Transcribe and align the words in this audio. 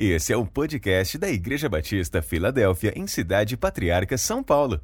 Esse 0.00 0.32
é 0.32 0.36
o 0.36 0.46
podcast 0.46 1.18
da 1.18 1.28
Igreja 1.28 1.68
Batista 1.68 2.22
Filadélfia, 2.22 2.92
em 2.94 3.08
Cidade 3.08 3.56
Patriarca, 3.56 4.16
São 4.16 4.44
Paulo. 4.44 4.80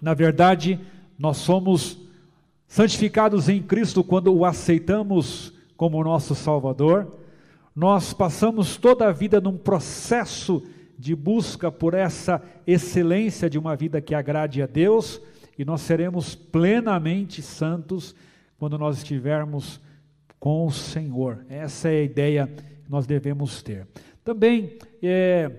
Na 0.00 0.14
verdade, 0.14 0.80
nós 1.18 1.38
somos 1.38 1.98
santificados 2.66 3.48
em 3.48 3.62
Cristo 3.62 4.02
quando 4.02 4.34
o 4.34 4.44
aceitamos 4.44 5.52
como 5.82 6.04
nosso 6.04 6.32
Salvador. 6.36 7.12
Nós 7.74 8.12
passamos 8.12 8.76
toda 8.76 9.08
a 9.08 9.10
vida 9.10 9.40
num 9.40 9.58
processo 9.58 10.62
de 10.96 11.12
busca 11.12 11.72
por 11.72 11.92
essa 11.92 12.40
excelência 12.64 13.50
de 13.50 13.58
uma 13.58 13.74
vida 13.74 14.00
que 14.00 14.14
agrade 14.14 14.62
a 14.62 14.66
Deus, 14.66 15.20
e 15.58 15.64
nós 15.64 15.80
seremos 15.80 16.36
plenamente 16.36 17.42
santos 17.42 18.14
quando 18.56 18.78
nós 18.78 18.98
estivermos 18.98 19.80
com 20.38 20.68
o 20.68 20.70
Senhor. 20.70 21.44
Essa 21.48 21.88
é 21.88 21.98
a 21.98 22.04
ideia 22.04 22.46
que 22.46 22.88
nós 22.88 23.04
devemos 23.04 23.60
ter. 23.60 23.88
Também 24.22 24.78
é, 25.02 25.50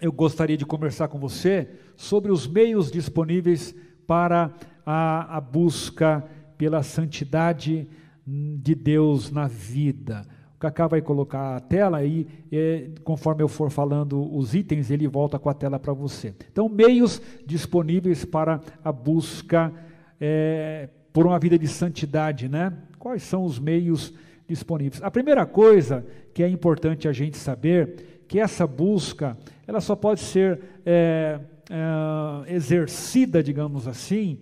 eu 0.00 0.12
gostaria 0.12 0.56
de 0.56 0.64
conversar 0.64 1.08
com 1.08 1.18
você 1.18 1.68
sobre 1.96 2.30
os 2.30 2.46
meios 2.46 2.92
disponíveis 2.92 3.74
para 4.06 4.52
a, 4.86 5.36
a 5.36 5.40
busca 5.40 6.24
pela 6.56 6.84
santidade 6.84 7.88
de 8.26 8.74
Deus 8.74 9.30
na 9.30 9.48
vida. 9.48 10.26
O 10.56 10.58
Cacá 10.58 10.86
vai 10.86 11.02
colocar 11.02 11.56
a 11.56 11.60
tela 11.60 11.98
é, 12.04 12.90
conforme 13.02 13.42
eu 13.42 13.48
for 13.48 13.70
falando 13.70 14.34
os 14.36 14.54
itens, 14.54 14.90
ele 14.90 15.08
volta 15.08 15.38
com 15.38 15.48
a 15.48 15.54
tela 15.54 15.78
para 15.78 15.92
você. 15.92 16.34
Então, 16.50 16.68
meios 16.68 17.20
disponíveis 17.44 18.24
para 18.24 18.60
a 18.84 18.92
busca 18.92 19.72
é, 20.20 20.88
por 21.12 21.26
uma 21.26 21.38
vida 21.38 21.58
de 21.58 21.66
santidade, 21.66 22.48
né? 22.48 22.72
Quais 22.98 23.24
são 23.24 23.44
os 23.44 23.58
meios 23.58 24.14
disponíveis? 24.46 25.02
A 25.02 25.10
primeira 25.10 25.44
coisa 25.44 26.06
que 26.32 26.42
é 26.42 26.48
importante 26.48 27.08
a 27.08 27.12
gente 27.12 27.36
saber 27.36 28.24
que 28.28 28.38
essa 28.38 28.66
busca, 28.66 29.36
ela 29.66 29.80
só 29.80 29.96
pode 29.96 30.20
ser 30.20 30.60
é, 30.86 31.40
é, 31.68 32.54
exercida, 32.54 33.42
digamos 33.42 33.88
assim, 33.88 34.38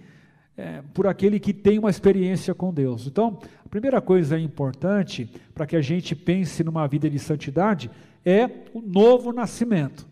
é, 0.60 0.82
por 0.93 1.06
aquele 1.06 1.41
que 1.41 1.54
tem 1.54 1.78
uma 1.78 1.88
experiência 1.88 2.54
com 2.54 2.72
Deus. 2.72 3.06
Então, 3.06 3.38
a 3.65 3.69
primeira 3.69 3.98
coisa 3.98 4.38
importante 4.38 5.31
para 5.54 5.66
que 5.66 5.75
a 5.75 5.81
gente 5.81 6.15
pense 6.15 6.62
numa 6.62 6.87
vida 6.87 7.09
de 7.09 7.19
santidade 7.19 7.91
é 8.25 8.48
o 8.75 8.82
novo 8.82 9.32
nascimento. 9.32 10.06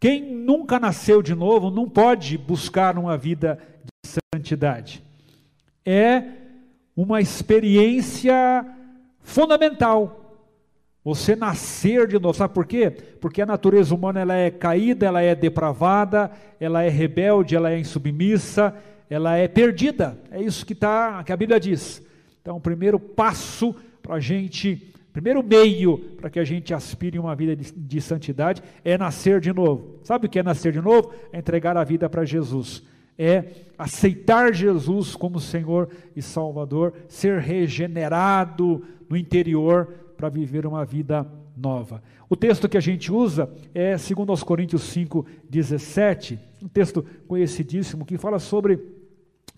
Quem 0.00 0.34
nunca 0.34 0.80
nasceu 0.80 1.22
de 1.22 1.32
novo 1.32 1.70
não 1.70 1.88
pode 1.88 2.36
buscar 2.36 2.98
uma 2.98 3.16
vida 3.16 3.56
de 3.84 4.10
santidade. 4.34 5.00
É 5.86 6.24
uma 6.96 7.20
experiência 7.20 8.66
fundamental. 9.20 10.18
Você 11.04 11.36
nascer 11.36 12.08
de 12.08 12.18
novo, 12.18 12.36
sabe 12.36 12.52
por 12.52 12.66
quê? 12.66 12.90
Porque 13.20 13.42
a 13.42 13.46
natureza 13.46 13.94
humana 13.94 14.20
ela 14.20 14.34
é 14.34 14.50
caída, 14.50 15.06
ela 15.06 15.22
é 15.22 15.36
depravada, 15.36 16.32
ela 16.58 16.82
é 16.82 16.88
rebelde, 16.88 17.54
ela 17.54 17.70
é 17.70 17.78
insubmissa, 17.78 18.74
ela 19.12 19.36
é 19.36 19.46
perdida. 19.46 20.18
É 20.30 20.40
isso 20.40 20.64
que, 20.64 20.74
tá, 20.74 21.22
que 21.22 21.30
a 21.30 21.36
Bíblia 21.36 21.60
diz. 21.60 22.02
Então, 22.40 22.56
o 22.56 22.60
primeiro 22.60 22.98
passo 22.98 23.76
para 24.02 24.14
a 24.14 24.20
gente, 24.20 24.90
primeiro 25.12 25.42
meio 25.42 25.98
para 26.16 26.30
que 26.30 26.40
a 26.40 26.44
gente 26.44 26.72
aspire 26.72 27.18
uma 27.18 27.36
vida 27.36 27.54
de, 27.54 27.70
de, 27.72 28.00
santidade 28.00 28.62
é 28.82 28.96
nascer 28.96 29.38
de 29.38 29.52
novo. 29.52 29.98
Sabe 30.02 30.26
o 30.26 30.30
que 30.30 30.38
é 30.38 30.42
nascer 30.42 30.72
de 30.72 30.80
novo? 30.80 31.12
É 31.30 31.38
entregar 31.38 31.76
a 31.76 31.84
vida 31.84 32.08
para 32.08 32.24
Jesus. 32.24 32.82
É 33.18 33.44
aceitar 33.76 34.54
Jesus 34.54 35.14
como 35.14 35.38
Senhor 35.38 35.90
e 36.16 36.22
Salvador, 36.22 36.94
ser 37.06 37.38
regenerado 37.38 38.82
no 39.10 39.16
interior 39.16 39.88
para 40.16 40.30
viver 40.30 40.64
uma 40.64 40.86
vida 40.86 41.30
nova. 41.54 42.02
O 42.30 42.34
texto 42.34 42.66
que 42.66 42.78
a 42.78 42.80
gente 42.80 43.12
usa 43.12 43.52
é 43.74 43.94
2 43.94 44.42
Coríntios 44.42 44.84
5, 44.84 45.26
17, 45.50 46.38
um 46.62 46.68
texto 46.68 47.04
conhecidíssimo 47.28 48.06
que 48.06 48.16
fala 48.16 48.38
sobre 48.38 49.01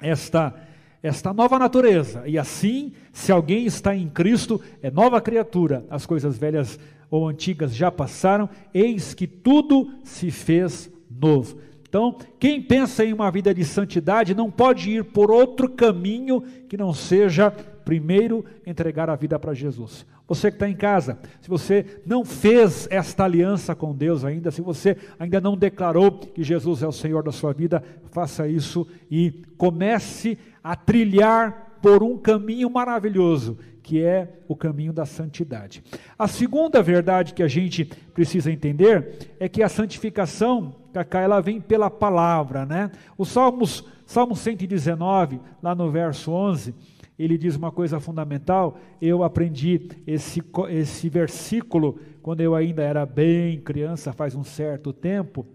esta, 0.01 0.55
esta 1.03 1.33
nova 1.33 1.59
natureza. 1.59 2.23
E 2.27 2.39
assim, 2.39 2.93
se 3.13 3.31
alguém 3.31 3.67
está 3.67 3.95
em 3.95 4.09
Cristo, 4.09 4.61
é 4.83 4.91
nova 4.91 5.21
criatura. 5.21 5.85
As 5.91 6.07
coisas 6.07 6.37
velhas 6.37 6.79
ou 7.11 7.29
antigas 7.29 7.75
já 7.75 7.91
passaram, 7.91 8.49
eis 8.73 9.15
que 9.15 9.27
tudo 9.27 9.91
se 10.03 10.31
fez 10.31 10.91
novo. 11.11 11.59
Então, 11.89 12.17
quem 12.41 12.61
pensa 12.61 13.05
em 13.05 13.13
uma 13.13 13.31
vida 13.31 13.55
de 13.55 13.65
santidade 13.65 14.35
não 14.35 14.51
pode 14.51 14.91
ir 14.91 15.05
por 15.05 15.31
outro 15.31 15.69
caminho 15.69 16.43
que 16.69 16.77
não 16.77 16.93
seja 16.93 17.55
primeiro 17.85 18.45
entregar 18.67 19.11
a 19.11 19.17
vida 19.17 19.39
para 19.39 19.55
Jesus. 19.55 20.07
Você 20.27 20.51
que 20.51 20.57
está 20.57 20.69
em 20.69 20.75
casa, 20.75 21.19
se 21.41 21.49
você 21.49 22.01
não 22.07 22.25
fez 22.25 22.89
esta 22.91 23.25
aliança 23.25 23.75
com 23.75 23.95
Deus 23.95 24.25
ainda, 24.25 24.51
se 24.51 24.63
você 24.63 24.97
ainda 25.19 25.41
não 25.41 25.57
declarou 25.57 26.11
que 26.13 26.43
Jesus 26.43 26.83
é 26.83 26.87
o 26.87 26.93
Senhor 26.93 27.23
da 27.23 27.33
sua 27.33 27.53
vida, 27.53 27.83
faça 28.11 28.49
isso 28.49 28.87
e 29.11 29.43
comece 29.59 30.39
a 30.63 30.75
trilhar 30.75 31.79
por 31.83 32.03
um 32.03 32.17
caminho 32.17 32.71
maravilhoso, 32.71 33.59
que 33.83 34.03
é 34.03 34.41
o 34.49 34.57
caminho 34.57 34.95
da 34.95 35.05
santidade. 35.05 35.85
A 36.19 36.27
segunda 36.27 36.83
verdade 36.83 37.35
que 37.35 37.43
a 37.43 37.49
gente 37.49 37.85
precisa 38.15 38.51
entender 38.51 39.35
é 39.39 39.47
que 39.47 39.63
a 39.63 39.69
santificação, 39.69 40.75
Cacá, 40.95 41.21
ela 41.21 41.43
vem 41.43 41.61
pela 41.61 41.91
palavra, 41.91 42.65
né? 42.65 42.91
O 43.19 43.27
Salmos, 43.27 43.85
Salmo 44.07 44.35
119, 44.35 45.39
lá 45.63 45.75
no 45.75 45.91
verso 45.91 46.33
11, 46.33 46.75
ele 47.19 47.39
diz 47.39 47.57
uma 47.57 47.71
coisa 47.71 48.01
fundamental. 48.01 48.79
Eu 49.01 49.23
aprendi 49.23 49.89
esse, 50.07 50.43
esse 50.69 51.09
versículo 51.09 51.99
quando 52.23 52.41
eu 52.41 52.55
ainda 52.55 52.83
era 52.83 53.05
bem 53.05 53.61
criança, 53.61 54.13
faz 54.13 54.35
um 54.35 54.43
certo 54.43 54.93
tempo. 54.93 55.47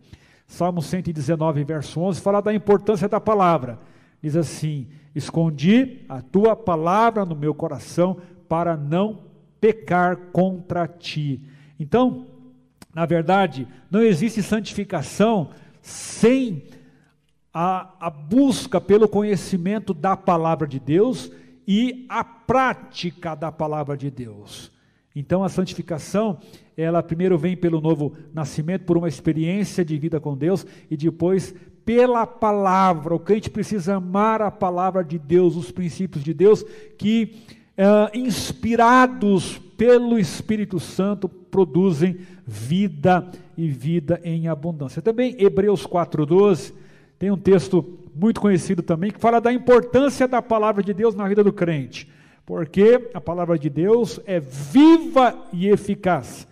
Salmo 0.47 0.81
119, 0.81 1.63
verso 1.63 1.99
11, 1.99 2.21
fala 2.21 2.41
da 2.41 2.53
importância 2.53 3.09
da 3.09 3.19
palavra. 3.19 3.79
Diz 4.21 4.35
assim: 4.35 4.87
Escondi 5.13 6.05
a 6.07 6.21
tua 6.21 6.55
palavra 6.55 7.25
no 7.25 7.35
meu 7.35 7.53
coração 7.53 8.17
para 8.47 8.77
não 8.77 9.23
pecar 9.59 10.15
contra 10.31 10.87
ti. 10.87 11.41
Então, 11.79 12.27
na 12.93 13.05
verdade, 13.05 13.67
não 13.89 14.01
existe 14.01 14.41
santificação 14.41 15.49
sem 15.81 16.63
a, 17.53 17.93
a 17.99 18.09
busca 18.09 18.79
pelo 18.79 19.07
conhecimento 19.07 19.93
da 19.93 20.15
palavra 20.15 20.67
de 20.67 20.79
Deus 20.79 21.31
e 21.71 22.07
a 22.09 22.23
prática 22.23 23.35
da 23.35 23.51
palavra 23.51 23.95
de 23.95 24.09
Deus. 24.09 24.71
Então 25.15 25.43
a 25.43 25.49
santificação, 25.49 26.39
ela 26.75 27.03
primeiro 27.03 27.37
vem 27.37 27.55
pelo 27.55 27.79
novo 27.79 28.13
nascimento, 28.33 28.85
por 28.85 28.97
uma 28.97 29.07
experiência 29.07 29.85
de 29.85 29.95
vida 29.95 30.19
com 30.19 30.35
Deus 30.35 30.65
e 30.89 30.97
depois 30.97 31.53
pela 31.85 32.25
palavra. 32.25 33.13
O 33.13 33.19
crente 33.19 33.51
precisa 33.51 33.97
amar 33.97 34.41
a 34.41 34.49
palavra 34.49 35.03
de 35.03 35.19
Deus, 35.19 35.55
os 35.55 35.71
princípios 35.71 36.23
de 36.23 36.33
Deus 36.33 36.65
que 36.97 37.35
é, 37.77 38.17
inspirados 38.17 39.59
pelo 39.77 40.17
Espírito 40.17 40.79
Santo, 40.79 41.29
produzem 41.29 42.17
vida 42.47 43.29
e 43.55 43.67
vida 43.69 44.19
em 44.23 44.47
abundância. 44.47 45.03
Também 45.03 45.35
Hebreus 45.37 45.85
4,12 45.85 46.73
tem 47.19 47.29
um 47.29 47.37
texto 47.37 47.83
muito 48.19 48.41
conhecido 48.41 48.81
também 48.81 49.11
que 49.11 49.19
fala 49.19 49.39
da 49.39 49.51
importância 49.51 50.27
da 50.27 50.41
palavra 50.41 50.83
de 50.83 50.93
Deus 50.93 51.15
na 51.15 51.27
vida 51.27 51.43
do 51.43 51.53
crente, 51.53 52.11
porque 52.45 53.09
a 53.13 53.21
palavra 53.21 53.57
de 53.57 53.69
Deus 53.69 54.19
é 54.25 54.39
viva 54.39 55.35
e 55.53 55.67
eficaz. 55.69 56.47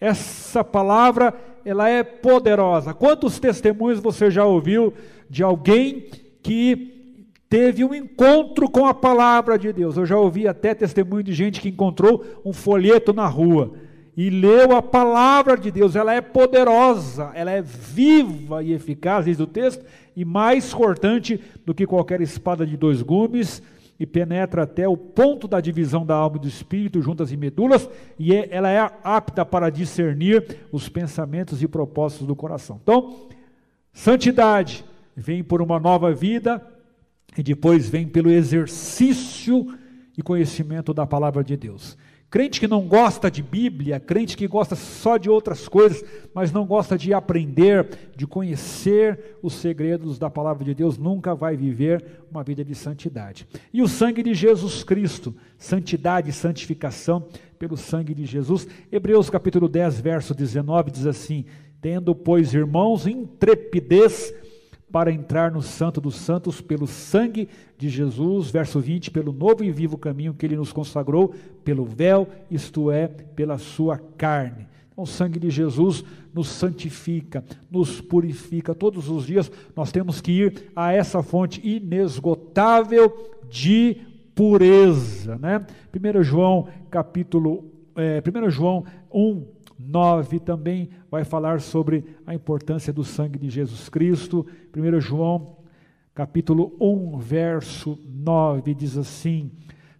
Essa 0.00 0.62
palavra, 0.62 1.32
ela 1.64 1.88
é 1.88 2.02
poderosa. 2.02 2.92
Quantos 2.92 3.38
testemunhos 3.38 4.00
você 4.00 4.30
já 4.30 4.44
ouviu 4.44 4.92
de 5.30 5.42
alguém 5.42 6.06
que 6.42 7.22
teve 7.48 7.82
um 7.84 7.94
encontro 7.94 8.68
com 8.68 8.84
a 8.84 8.92
palavra 8.92 9.58
de 9.58 9.72
Deus? 9.72 9.96
Eu 9.96 10.04
já 10.04 10.18
ouvi 10.18 10.46
até 10.46 10.74
testemunho 10.74 11.22
de 11.22 11.32
gente 11.32 11.60
que 11.60 11.70
encontrou 11.70 12.24
um 12.44 12.52
folheto 12.52 13.12
na 13.14 13.26
rua 13.26 13.72
e 14.16 14.30
leu 14.30 14.74
a 14.74 14.80
palavra 14.80 15.58
de 15.58 15.70
Deus, 15.70 15.94
ela 15.94 16.14
é 16.14 16.22
poderosa, 16.22 17.30
ela 17.34 17.50
é 17.50 17.60
viva 17.60 18.62
e 18.62 18.72
eficaz, 18.72 19.26
diz 19.26 19.38
o 19.38 19.46
texto, 19.46 19.84
e 20.16 20.24
mais 20.24 20.72
cortante 20.72 21.38
do 21.64 21.74
que 21.74 21.86
qualquer 21.86 22.22
espada 22.22 22.66
de 22.66 22.76
dois 22.76 23.02
gumes, 23.02 23.62
e 23.98 24.06
penetra 24.06 24.64
até 24.64 24.86
o 24.88 24.96
ponto 24.96 25.48
da 25.48 25.60
divisão 25.60 26.04
da 26.04 26.14
alma 26.14 26.36
e 26.36 26.40
do 26.40 26.48
espírito, 26.48 27.00
juntas 27.00 27.32
e 27.32 27.36
medulas, 27.36 27.88
e 28.18 28.34
é, 28.34 28.48
ela 28.50 28.70
é 28.70 28.78
apta 29.02 29.44
para 29.44 29.70
discernir 29.70 30.58
os 30.72 30.88
pensamentos 30.88 31.62
e 31.62 31.68
propósitos 31.68 32.26
do 32.26 32.36
coração. 32.36 32.78
Então, 32.82 33.28
santidade 33.92 34.84
vem 35.16 35.42
por 35.42 35.62
uma 35.62 35.78
nova 35.78 36.12
vida, 36.12 36.64
e 37.38 37.42
depois 37.42 37.88
vem 37.88 38.06
pelo 38.06 38.30
exercício 38.30 39.66
e 40.16 40.22
conhecimento 40.22 40.94
da 40.94 41.06
palavra 41.06 41.44
de 41.44 41.56
Deus. 41.56 41.96
Crente 42.28 42.58
que 42.58 42.66
não 42.66 42.88
gosta 42.88 43.30
de 43.30 43.40
Bíblia, 43.40 44.00
crente 44.00 44.36
que 44.36 44.48
gosta 44.48 44.74
só 44.74 45.16
de 45.16 45.30
outras 45.30 45.68
coisas, 45.68 46.04
mas 46.34 46.50
não 46.50 46.66
gosta 46.66 46.98
de 46.98 47.14
aprender, 47.14 47.88
de 48.16 48.26
conhecer 48.26 49.38
os 49.40 49.54
segredos 49.54 50.18
da 50.18 50.28
palavra 50.28 50.64
de 50.64 50.74
Deus, 50.74 50.98
nunca 50.98 51.36
vai 51.36 51.56
viver 51.56 52.04
uma 52.28 52.42
vida 52.42 52.64
de 52.64 52.74
santidade. 52.74 53.46
E 53.72 53.80
o 53.80 53.86
sangue 53.86 54.24
de 54.24 54.34
Jesus 54.34 54.82
Cristo, 54.82 55.34
santidade 55.56 56.30
e 56.30 56.32
santificação 56.32 57.28
pelo 57.60 57.76
sangue 57.76 58.12
de 58.12 58.24
Jesus. 58.24 58.66
Hebreus 58.90 59.30
capítulo 59.30 59.68
10, 59.68 60.00
verso 60.00 60.34
19 60.34 60.90
diz 60.90 61.06
assim: 61.06 61.44
Tendo, 61.80 62.12
pois, 62.12 62.52
irmãos, 62.52 63.06
intrepidez 63.06 64.34
para 64.90 65.12
entrar 65.12 65.50
no 65.50 65.60
Santo 65.60 66.00
dos 66.00 66.16
Santos 66.16 66.60
pelo 66.60 66.86
sangue 66.86 67.48
de 67.76 67.88
Jesus, 67.88 68.50
verso 68.50 68.80
20, 68.80 69.10
pelo 69.10 69.32
novo 69.32 69.64
e 69.64 69.70
vivo 69.70 69.98
caminho 69.98 70.34
que 70.34 70.46
ele 70.46 70.56
nos 70.56 70.72
consagrou, 70.72 71.34
pelo 71.64 71.84
véu, 71.84 72.28
isto 72.50 72.90
é, 72.90 73.08
pela 73.08 73.58
sua 73.58 73.98
carne. 73.98 74.66
Então, 74.92 75.04
o 75.04 75.06
sangue 75.06 75.38
de 75.38 75.50
Jesus 75.50 76.02
nos 76.32 76.48
santifica, 76.48 77.44
nos 77.70 78.00
purifica. 78.00 78.74
Todos 78.74 79.10
os 79.10 79.26
dias 79.26 79.50
nós 79.74 79.92
temos 79.92 80.20
que 80.20 80.32
ir 80.32 80.70
a 80.74 80.92
essa 80.92 81.22
fonte 81.22 81.60
inesgotável 81.66 83.12
de 83.50 83.98
pureza. 84.34 85.36
Né? 85.36 85.66
1 85.94 86.22
João 86.22 86.68
capítulo, 86.90 87.70
é, 87.94 88.22
1 88.22 88.50
João 88.50 88.84
1, 89.12 89.44
9 89.78 90.40
também 90.40 90.90
vai 91.10 91.24
falar 91.24 91.60
sobre 91.60 92.04
a 92.26 92.34
importância 92.34 92.92
do 92.92 93.04
sangue 93.04 93.38
de 93.38 93.50
Jesus 93.50 93.88
Cristo. 93.88 94.46
1 94.74 95.00
João, 95.00 95.58
capítulo 96.14 96.74
1, 96.80 97.18
verso 97.18 97.98
9, 98.08 98.74
diz 98.74 98.96
assim: 98.96 99.50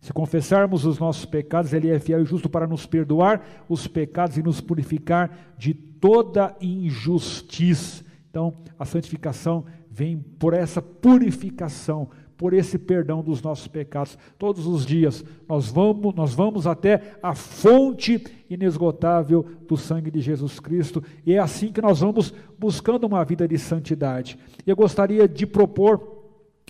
Se 0.01 0.13
confessarmos 0.13 0.85
os 0.85 0.99
nossos 0.99 1.25
pecados, 1.25 1.73
Ele 1.73 1.91
é 1.91 1.99
fiel 1.99 2.23
e 2.23 2.25
justo 2.25 2.49
para 2.49 2.67
nos 2.67 2.87
perdoar 2.87 3.65
os 3.69 3.87
pecados 3.87 4.37
e 4.39 4.43
nos 4.43 4.61
purificar 4.61 5.55
de 5.59 5.75
toda 5.75 6.57
injustiça. 6.61 8.05
Então, 8.31 8.55
a 8.79 8.85
santificação 8.85 9.65
vem 9.91 10.19
por 10.19 10.53
essa 10.53 10.83
purificação, 10.83 12.11
por 12.37 12.53
esse 12.53 12.79
perdão 12.79 13.23
dos 13.23 13.41
nossos 13.43 13.67
pecados. 13.67 14.19
Todos 14.39 14.67
os 14.67 14.85
dias 14.85 15.25
nós 15.49 15.69
vamos, 15.69 16.15
nós 16.15 16.35
vamos 16.35 16.67
até 16.67 17.17
a 17.23 17.35
fonte 17.35 18.23
inesgotável 18.49 19.45
do 19.67 19.77
sangue 19.77 20.11
de 20.11 20.21
Jesus 20.21 20.61
Cristo, 20.61 21.03
e 21.25 21.33
é 21.33 21.39
assim 21.39 21.73
que 21.73 21.81
nós 21.81 22.01
vamos 22.01 22.33
buscando 22.59 23.05
uma 23.05 23.25
vida 23.25 23.49
de 23.49 23.59
santidade. 23.59 24.39
Eu 24.67 24.77
gostaria 24.77 25.29
de 25.29 25.47
propor 25.47 26.17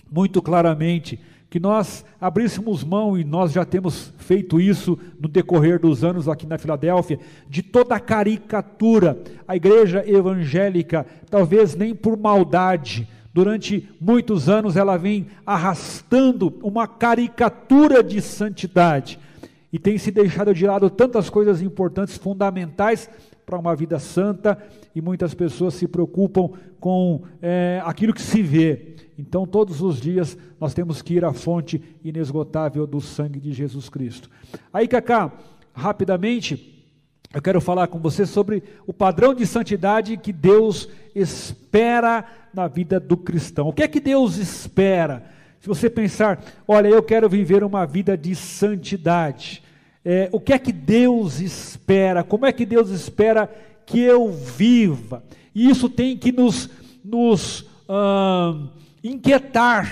muito 0.09 0.41
claramente 0.41 1.19
que 1.49 1.59
nós 1.59 2.03
abríssemos 2.19 2.83
mão, 2.83 3.17
e 3.17 3.23
nós 3.23 3.53
já 3.53 3.63
temos 3.63 4.13
feito 4.17 4.59
isso 4.59 4.99
no 5.19 5.29
decorrer 5.29 5.79
dos 5.79 6.03
anos 6.03 6.27
aqui 6.27 6.45
na 6.45 6.57
Filadélfia, 6.57 7.19
de 7.49 7.63
toda 7.63 7.95
a 7.95 7.99
caricatura. 7.99 9.17
A 9.47 9.55
igreja 9.55 10.03
evangélica, 10.05 11.05
talvez 11.29 11.73
nem 11.73 11.95
por 11.95 12.17
maldade, 12.17 13.07
Durante 13.37 13.87
muitos 14.01 14.49
anos 14.49 14.75
ela 14.75 14.97
vem 14.97 15.27
arrastando 15.45 16.57
uma 16.63 16.87
caricatura 16.87 18.01
de 18.01 18.19
santidade 18.19 19.19
e 19.71 19.77
tem 19.77 19.95
se 19.99 20.09
deixado 20.09 20.55
de 20.55 20.65
lado 20.65 20.89
tantas 20.89 21.29
coisas 21.29 21.61
importantes, 21.61 22.17
fundamentais 22.17 23.07
para 23.45 23.59
uma 23.59 23.75
vida 23.75 23.99
santa, 23.99 24.57
e 24.95 25.01
muitas 25.01 25.35
pessoas 25.35 25.75
se 25.75 25.87
preocupam 25.87 26.49
com 26.79 27.25
é, 27.39 27.79
aquilo 27.85 28.11
que 28.11 28.23
se 28.23 28.41
vê. 28.41 28.95
Então, 29.19 29.45
todos 29.45 29.83
os 29.83 30.01
dias 30.01 30.35
nós 30.59 30.73
temos 30.73 31.03
que 31.03 31.13
ir 31.13 31.23
à 31.23 31.31
fonte 31.31 31.79
inesgotável 32.03 32.87
do 32.87 32.99
sangue 32.99 33.39
de 33.39 33.53
Jesus 33.53 33.87
Cristo. 33.87 34.31
Aí, 34.73 34.87
Cacá, 34.87 35.31
rapidamente, 35.75 36.77
eu 37.33 37.41
quero 37.41 37.59
falar 37.59 37.87
com 37.87 37.99
você 37.99 38.25
sobre 38.25 38.63
o 38.87 38.93
padrão 38.93 39.33
de 39.33 39.45
santidade 39.45 40.17
que 40.17 40.31
Deus 40.31 40.89
espera 41.19 42.25
na 42.53 42.67
vida 42.67 42.99
do 42.99 43.17
cristão. 43.17 43.67
O 43.67 43.73
que 43.73 43.83
é 43.83 43.87
que 43.87 43.99
Deus 43.99 44.37
espera? 44.37 45.23
Se 45.59 45.67
você 45.67 45.89
pensar, 45.89 46.43
olha, 46.67 46.87
eu 46.87 47.01
quero 47.03 47.27
viver 47.27 47.63
uma 47.63 47.85
vida 47.85 48.17
de 48.17 48.35
santidade, 48.35 49.63
é, 50.05 50.29
o 50.31 50.39
que 50.39 50.53
é 50.53 50.59
que 50.59 50.71
Deus 50.71 51.39
espera? 51.39 52.23
Como 52.23 52.45
é 52.45 52.51
que 52.51 52.65
Deus 52.65 52.89
espera 52.89 53.49
que 53.85 53.99
eu 53.99 54.31
viva? 54.31 55.23
E 55.53 55.69
isso 55.69 55.89
tem 55.89 56.15
que 56.17 56.31
nos, 56.31 56.69
nos 57.03 57.65
inquietar. 59.03 59.91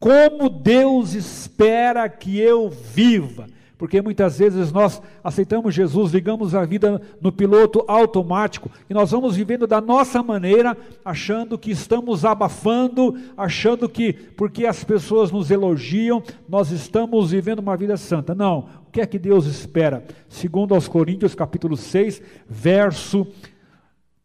Como 0.00 0.48
Deus 0.48 1.14
espera 1.14 2.08
que 2.08 2.38
eu 2.38 2.70
viva? 2.70 3.46
Porque 3.78 4.02
muitas 4.02 4.40
vezes 4.40 4.72
nós 4.72 5.00
aceitamos 5.22 5.72
Jesus, 5.72 6.12
ligamos 6.12 6.52
a 6.52 6.64
vida 6.64 7.00
no 7.20 7.30
piloto 7.30 7.84
automático 7.86 8.68
e 8.90 8.92
nós 8.92 9.12
vamos 9.12 9.36
vivendo 9.36 9.68
da 9.68 9.80
nossa 9.80 10.20
maneira, 10.20 10.76
achando 11.04 11.56
que 11.56 11.70
estamos 11.70 12.24
abafando, 12.24 13.16
achando 13.36 13.88
que 13.88 14.12
porque 14.12 14.66
as 14.66 14.82
pessoas 14.82 15.30
nos 15.30 15.48
elogiam, 15.48 16.20
nós 16.48 16.72
estamos 16.72 17.30
vivendo 17.30 17.60
uma 17.60 17.76
vida 17.76 17.96
santa. 17.96 18.34
Não, 18.34 18.68
o 18.88 18.90
que 18.90 19.00
é 19.00 19.06
que 19.06 19.18
Deus 19.18 19.46
espera? 19.46 20.04
Segundo 20.28 20.74
aos 20.74 20.88
Coríntios, 20.88 21.36
capítulo 21.36 21.76
6, 21.76 22.20
verso 22.48 23.28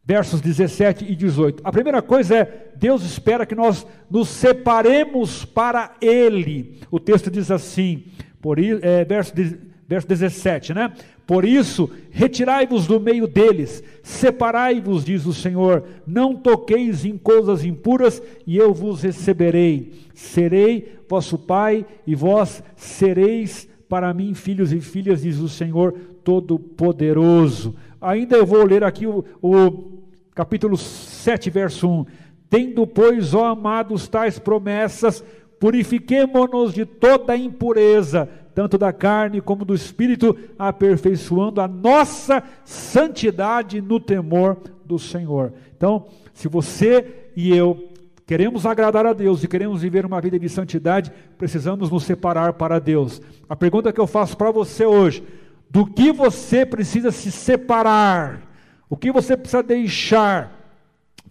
versos 0.06 0.42
17 0.42 1.06
e 1.06 1.16
18. 1.16 1.62
A 1.63 1.72
primeira 1.72 2.01
coisa 2.01 2.36
é, 2.36 2.72
Deus 2.75 3.04
espera 3.04 3.46
que 3.46 3.56
nós 3.56 3.88
nos 4.10 4.27
separemos 4.27 5.46
para 5.46 5.96
Ele. 6.01 6.80
O 6.92 7.00
texto 7.00 7.32
diz 7.32 7.50
assim: 7.50 8.06
por, 8.44 8.60
é, 8.60 9.06
verso, 9.06 9.34
verso 9.88 10.06
17, 10.06 10.74
né? 10.74 10.92
Por 11.26 11.46
isso, 11.46 11.90
retirai-vos 12.12 12.86
do 12.86 13.00
meio 13.00 13.26
deles, 13.26 13.82
separai-vos, 14.04 15.06
diz 15.06 15.26
o 15.26 15.34
Senhor, 15.34 15.86
não 16.06 16.36
toqueis 16.36 17.06
em 17.06 17.18
coisas 17.18 17.64
impuras, 17.64 18.22
e 18.46 18.58
eu 18.58 18.74
vos 18.74 19.02
receberei. 19.02 19.94
Serei 20.14 21.00
vosso 21.08 21.38
Pai, 21.38 21.86
e 22.06 22.14
vós 22.14 22.62
sereis 22.76 23.70
para 23.88 24.14
mim 24.14 24.34
filhos 24.34 24.74
e 24.74 24.82
filhas, 24.82 25.22
diz 25.22 25.40
o 25.40 25.48
Senhor 25.48 25.94
Todo-Poderoso. 26.22 27.74
Ainda 28.02 28.36
eu 28.36 28.46
vou 28.46 28.66
ler 28.66 28.84
aqui 28.84 29.08
o, 29.08 29.24
o 29.42 30.02
capítulo 30.36 30.76
7, 30.76 31.50
verso 31.50 31.88
1. 31.88 32.06
Tendo, 32.50 32.86
pois, 32.86 33.34
ó 33.34 33.46
amados, 33.46 34.10
tais 34.10 34.38
promessas, 34.38 35.24
Purifiquemo-nos 35.63 36.74
de 36.74 36.86
toda 36.86 37.38
impureza, 37.38 38.27
tanto 38.53 38.77
da 38.77 38.91
carne 38.91 39.39
como 39.39 39.63
do 39.63 39.74
espírito, 39.74 40.38
aperfeiçoando 40.60 41.62
a 41.62 41.70
nossa 41.70 42.43
santidade 42.65 43.79
no 43.79 43.98
temor 43.98 44.58
do 44.84 45.00
Senhor. 45.00 45.53
Então, 45.77 46.08
se 46.34 46.50
você 46.50 47.29
e 47.34 47.55
eu 47.55 47.88
queremos 48.27 48.65
agradar 48.65 49.05
a 49.05 49.13
Deus 49.13 49.41
e 49.41 49.48
queremos 49.48 49.82
viver 49.82 50.05
uma 50.05 50.20
vida 50.20 50.38
de 50.38 50.50
santidade, 50.50 51.13
precisamos 51.38 51.89
nos 51.89 52.03
separar 52.03 52.51
para 52.51 52.77
Deus. 52.77 53.22
A 53.48 53.55
pergunta 53.55 53.93
que 53.93 54.01
eu 54.01 54.05
faço 54.05 54.36
para 54.36 54.51
você 54.51 54.86
hoje: 54.86 55.24
do 55.70 55.86
que 55.86 56.12
você 56.12 56.65
precisa 56.65 57.10
se 57.10 57.32
separar? 57.32 58.41
O 58.89 58.98
que 58.98 59.13
você 59.13 59.38
precisa 59.38 59.63
deixar 59.63 60.60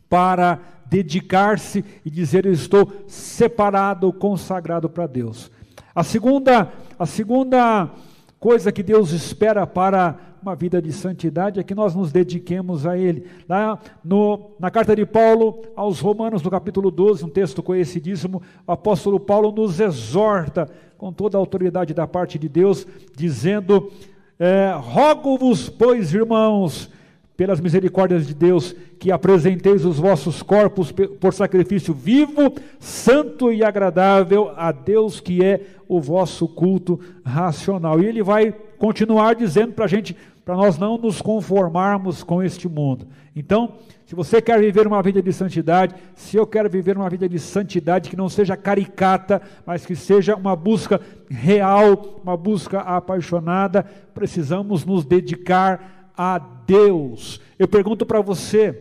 para 0.08 0.58
dedicar-se 0.92 1.82
e 2.04 2.10
dizer: 2.10 2.44
Eu 2.44 2.52
estou 2.52 2.92
separado, 3.06 4.12
consagrado 4.12 4.90
para 4.90 5.06
Deus. 5.06 5.50
A 5.94 6.04
segunda, 6.04 6.70
a 6.98 7.06
segunda 7.06 7.90
coisa 8.38 8.70
que 8.70 8.82
Deus 8.82 9.10
espera 9.12 9.66
para 9.66 10.18
uma 10.42 10.54
vida 10.54 10.82
de 10.82 10.92
santidade 10.92 11.58
é 11.58 11.62
que 11.62 11.74
nós 11.74 11.94
nos 11.94 12.12
dediquemos 12.12 12.86
a 12.86 12.98
Ele. 12.98 13.26
Lá 13.48 13.78
no, 14.04 14.50
na 14.58 14.70
carta 14.70 14.94
de 14.94 15.06
Paulo 15.06 15.62
aos 15.74 15.98
Romanos, 16.00 16.42
no 16.42 16.50
capítulo 16.50 16.90
12, 16.90 17.24
um 17.24 17.28
texto 17.28 17.62
conhecidíssimo, 17.62 18.42
o 18.66 18.72
apóstolo 18.72 19.18
Paulo 19.18 19.50
nos 19.50 19.80
exorta 19.80 20.68
com 20.98 21.10
toda 21.10 21.38
a 21.38 21.40
autoridade 21.40 21.94
da 21.94 22.06
parte 22.06 22.38
de 22.38 22.50
Deus, 22.50 22.86
dizendo: 23.16 23.90
é, 24.38 24.74
Rogo-vos, 24.76 25.70
pois, 25.70 26.12
irmãos, 26.12 26.90
pelas 27.36 27.60
misericórdias 27.60 28.26
de 28.26 28.34
Deus, 28.34 28.74
que 28.98 29.10
apresenteis 29.10 29.84
os 29.84 29.98
vossos 29.98 30.42
corpos 30.42 30.92
por 30.92 31.32
sacrifício 31.32 31.94
vivo, 31.94 32.54
santo 32.78 33.50
e 33.52 33.64
agradável 33.64 34.52
a 34.56 34.70
Deus, 34.70 35.20
que 35.20 35.44
é 35.44 35.60
o 35.88 36.00
vosso 36.00 36.46
culto 36.46 37.00
racional. 37.24 38.00
E 38.00 38.06
ele 38.06 38.22
vai 38.22 38.52
continuar 38.78 39.34
dizendo 39.34 39.72
para 39.72 39.86
a 39.86 39.88
gente, 39.88 40.16
para 40.44 40.56
nós 40.56 40.78
não 40.78 40.98
nos 40.98 41.22
conformarmos 41.22 42.22
com 42.22 42.42
este 42.42 42.68
mundo. 42.68 43.06
Então, 43.34 43.74
se 44.04 44.14
você 44.14 44.42
quer 44.42 44.60
viver 44.60 44.86
uma 44.86 45.02
vida 45.02 45.22
de 45.22 45.32
santidade, 45.32 45.94
se 46.14 46.36
eu 46.36 46.46
quero 46.46 46.68
viver 46.68 46.98
uma 46.98 47.08
vida 47.08 47.26
de 47.26 47.38
santidade 47.38 48.10
que 48.10 48.16
não 48.16 48.28
seja 48.28 48.58
caricata, 48.58 49.40
mas 49.64 49.86
que 49.86 49.96
seja 49.96 50.36
uma 50.36 50.54
busca 50.54 51.00
real, 51.30 52.20
uma 52.22 52.36
busca 52.36 52.80
apaixonada, 52.80 53.86
precisamos 54.12 54.84
nos 54.84 55.06
dedicar 55.06 56.01
a 56.16 56.38
Deus. 56.38 57.40
Eu 57.58 57.68
pergunto 57.68 58.04
para 58.06 58.20
você 58.20 58.76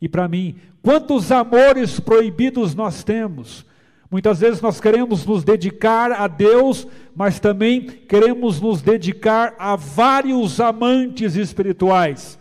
e 0.00 0.08
para 0.08 0.28
mim: 0.28 0.56
quantos 0.82 1.30
amores 1.32 1.98
proibidos 2.00 2.74
nós 2.74 3.02
temos? 3.04 3.66
Muitas 4.10 4.40
vezes 4.40 4.62
nós 4.62 4.80
queremos 4.80 5.26
nos 5.26 5.44
dedicar 5.44 6.12
a 6.12 6.26
Deus, 6.26 6.86
mas 7.14 7.38
também 7.38 7.82
queremos 7.82 8.58
nos 8.58 8.80
dedicar 8.80 9.54
a 9.58 9.76
vários 9.76 10.60
amantes 10.60 11.36
espirituais. 11.36 12.38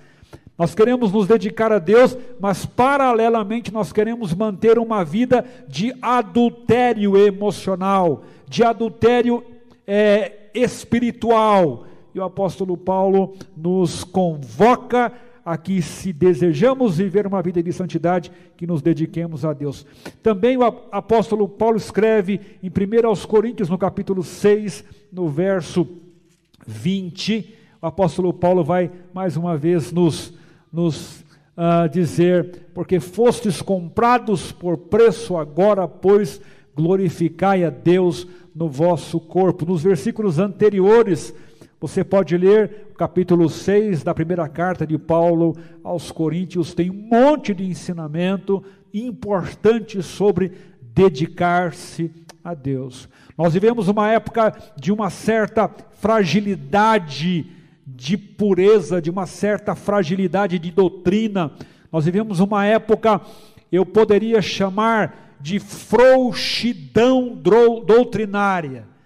Nós 0.57 0.73
queremos 0.73 1.11
nos 1.11 1.27
dedicar 1.27 1.71
a 1.71 1.77
Deus, 1.77 2.17
mas 2.39 2.65
paralelamente 2.65 3.71
nós 3.71 3.91
queremos 3.91 4.33
manter 4.33 4.79
uma 4.79 5.03
vida 5.03 5.45
de 5.67 5.93
adultério 6.01 7.17
emocional, 7.17 8.23
de 8.47 8.63
adultério 8.63 9.43
é, 9.85 10.49
espiritual, 10.55 11.85
e 12.17 12.19
o 12.19 12.23
apóstolo 12.23 12.75
Paulo 12.75 13.35
nos 13.55 14.03
convoca 14.03 15.13
a 15.45 15.55
que, 15.55 15.81
se 15.81 16.11
desejamos 16.11 16.97
viver 16.97 17.25
uma 17.25 17.41
vida 17.41 17.63
de 17.63 17.71
santidade, 17.71 18.31
que 18.57 18.67
nos 18.67 18.81
dediquemos 18.81 19.45
a 19.45 19.53
Deus. 19.53 19.85
Também 20.21 20.57
o 20.57 20.63
apóstolo 20.63 21.47
Paulo 21.47 21.77
escreve 21.77 22.41
em 22.61 22.69
1 22.69 23.07
aos 23.07 23.25
Coríntios, 23.25 23.69
no 23.69 23.77
capítulo 23.77 24.23
6, 24.23 24.83
no 25.11 25.29
verso 25.29 25.87
20, 26.65 27.55
o 27.81 27.85
apóstolo 27.85 28.33
Paulo 28.33 28.63
vai 28.63 28.91
mais 29.13 29.37
uma 29.37 29.55
vez 29.55 29.91
nos, 29.91 30.33
nos 30.73 31.23
uh, 31.55 31.87
dizer: 31.89 32.67
Porque 32.73 32.99
fostes 32.99 33.61
comprados 33.61 34.51
por 34.51 34.75
preço, 34.77 35.37
agora, 35.37 35.87
pois, 35.87 36.41
glorificai 36.75 37.63
a 37.63 37.69
Deus 37.69 38.27
no 38.53 38.67
vosso 38.67 39.19
corpo. 39.19 39.65
Nos 39.65 39.83
versículos 39.83 40.39
anteriores, 40.39 41.33
você 41.79 42.03
pode 42.03 42.35
ler 42.35 42.87
o 42.91 42.95
capítulo 42.95 43.47
6 43.49 44.03
da 44.03 44.13
primeira 44.13 44.47
carta 44.49 44.85
de 44.85 44.97
Paulo 44.97 45.55
aos 45.83 46.11
Coríntios, 46.11 46.73
tem 46.73 46.89
um 46.89 46.93
monte 46.93 47.53
de 47.53 47.63
ensinamento 47.65 48.63
importante 48.91 50.01
sobre 50.01 50.53
dedicar-se 50.81 52.11
a 52.43 52.55
Deus. 52.55 53.07
Nós 53.37 53.53
vivemos 53.53 53.87
uma 53.87 54.09
época 54.09 54.51
de 54.75 54.91
uma 54.91 55.11
certa 55.11 55.69
fragilidade 55.93 57.45
de 57.85 58.17
pureza, 58.17 58.99
de 58.99 59.11
uma 59.11 59.27
certa 59.27 59.75
fragilidade 59.75 60.57
de 60.57 60.71
doutrina. 60.71 61.51
Nós 61.91 62.05
vivemos 62.05 62.39
uma 62.39 62.65
época, 62.65 63.21
eu 63.71 63.85
poderia 63.85 64.41
chamar 64.41 65.37
de 65.39 65.59
frouxidão 65.59 67.35
doutrinária 67.85 68.96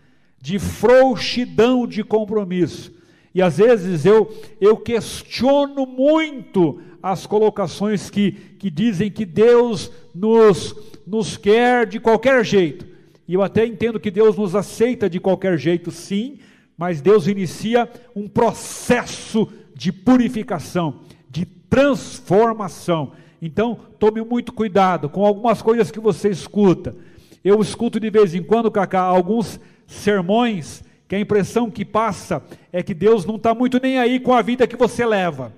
de 0.42 0.58
frouxidão 0.58 1.86
de 1.86 2.04
compromisso. 2.04 2.92
E 3.34 3.42
às 3.42 3.58
vezes 3.58 4.06
eu, 4.06 4.36
eu 4.60 4.76
questiono 4.76 5.86
muito 5.86 6.82
as 7.02 7.26
colocações 7.26 8.10
que, 8.10 8.32
que 8.32 8.70
dizem 8.70 9.10
que 9.10 9.26
Deus 9.26 9.92
nos, 10.14 10.76
nos 11.08 11.38
quer 11.38 11.86
de 11.86 12.00
qualquer 12.00 12.44
jeito. 12.44 12.86
E 13.28 13.34
eu 13.34 13.42
até 13.42 13.66
entendo 13.66 14.00
que 14.00 14.12
Deus 14.12 14.36
nos 14.36 14.56
aceita 14.56 15.10
de 15.10 15.20
qualquer 15.20 15.58
jeito, 15.58 15.92
sim, 15.92 16.40
mas 16.78 17.00
Deus 17.00 17.28
inicia 17.28 17.90
um 18.16 18.28
processo 18.28 19.48
de 19.74 19.92
purificação, 19.92 21.02
de 21.30 21.46
transformação. 21.46 23.14
Então, 23.42 23.80
tome 23.98 24.22
muito 24.22 24.52
cuidado 24.52 25.10
com 25.10 25.26
algumas 25.26 25.62
coisas 25.62 25.90
que 25.90 26.00
você 26.00 26.30
escuta. 26.30 26.96
Eu 27.44 27.62
escuto 27.62 28.00
de 28.00 28.10
vez 28.10 28.36
em 28.36 28.44
quando, 28.44 28.70
Cacá, 28.70 29.02
alguns 29.02 29.60
sermões 29.92 30.84
que 31.08 31.16
a 31.16 31.20
impressão 31.20 31.70
que 31.70 31.84
passa 31.84 32.42
é 32.72 32.82
que 32.82 32.94
Deus 32.94 33.26
não 33.26 33.36
está 33.36 33.54
muito 33.54 33.80
nem 33.82 34.00
aí 34.00 34.20
com 34.20 34.34
a 34.34 34.42
vida 34.42 34.66
que 34.66 34.78
você 34.78 35.06
leva. 35.06 35.54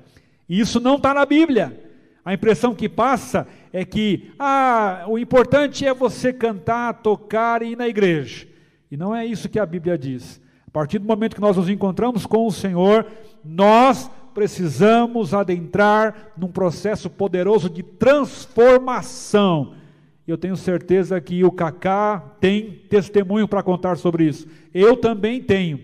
E 0.49 0.59
isso 0.59 0.79
não 0.79 0.95
está 0.95 1.13
na 1.13 1.25
Bíblia. 1.25 1.79
A 2.25 2.33
impressão 2.33 2.73
que 2.73 2.89
passa 2.89 3.47
é 3.71 3.85
que 3.85 4.31
ah, 4.39 5.05
o 5.07 5.17
importante 5.17 5.85
é 5.85 5.93
você 5.93 6.33
cantar, 6.33 7.01
tocar 7.01 7.61
e 7.61 7.71
ir 7.71 7.77
na 7.77 7.87
igreja. 7.87 8.47
E 8.89 8.97
não 8.97 9.15
é 9.15 9.25
isso 9.25 9.49
que 9.49 9.59
a 9.59 9.65
Bíblia 9.65 9.97
diz. 9.97 10.41
A 10.67 10.71
partir 10.71 10.99
do 10.99 11.05
momento 11.05 11.35
que 11.35 11.41
nós 11.41 11.57
nos 11.57 11.69
encontramos 11.69 12.25
com 12.25 12.47
o 12.47 12.51
Senhor, 12.51 13.05
nós 13.43 14.09
precisamos 14.33 15.33
adentrar 15.33 16.31
num 16.35 16.47
processo 16.47 17.09
poderoso 17.09 17.69
de 17.69 17.83
transformação 17.83 19.75
eu 20.27 20.37
tenho 20.37 20.55
certeza 20.55 21.19
que 21.19 21.43
o 21.43 21.51
Cacá 21.51 22.23
tem 22.39 22.81
testemunho 22.89 23.47
para 23.47 23.61
contar 23.61 23.97
sobre 23.97 24.25
isso. 24.25 24.47
Eu 24.73 24.95
também 24.95 25.41
tenho. 25.41 25.79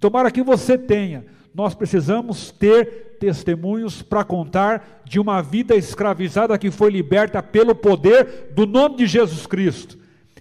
Tomara 0.00 0.30
que 0.30 0.42
você 0.42 0.76
tenha. 0.76 1.24
Nós 1.54 1.74
precisamos 1.74 2.50
ter 2.50 3.16
testemunhos 3.20 4.02
para 4.02 4.24
contar 4.24 5.02
de 5.04 5.20
uma 5.20 5.40
vida 5.40 5.76
escravizada 5.76 6.58
que 6.58 6.70
foi 6.70 6.90
liberta 6.90 7.40
pelo 7.40 7.74
poder 7.74 8.50
do 8.52 8.66
nome 8.66 8.96
de 8.96 9.06
Jesus 9.06 9.46
Cristo. 9.46 9.96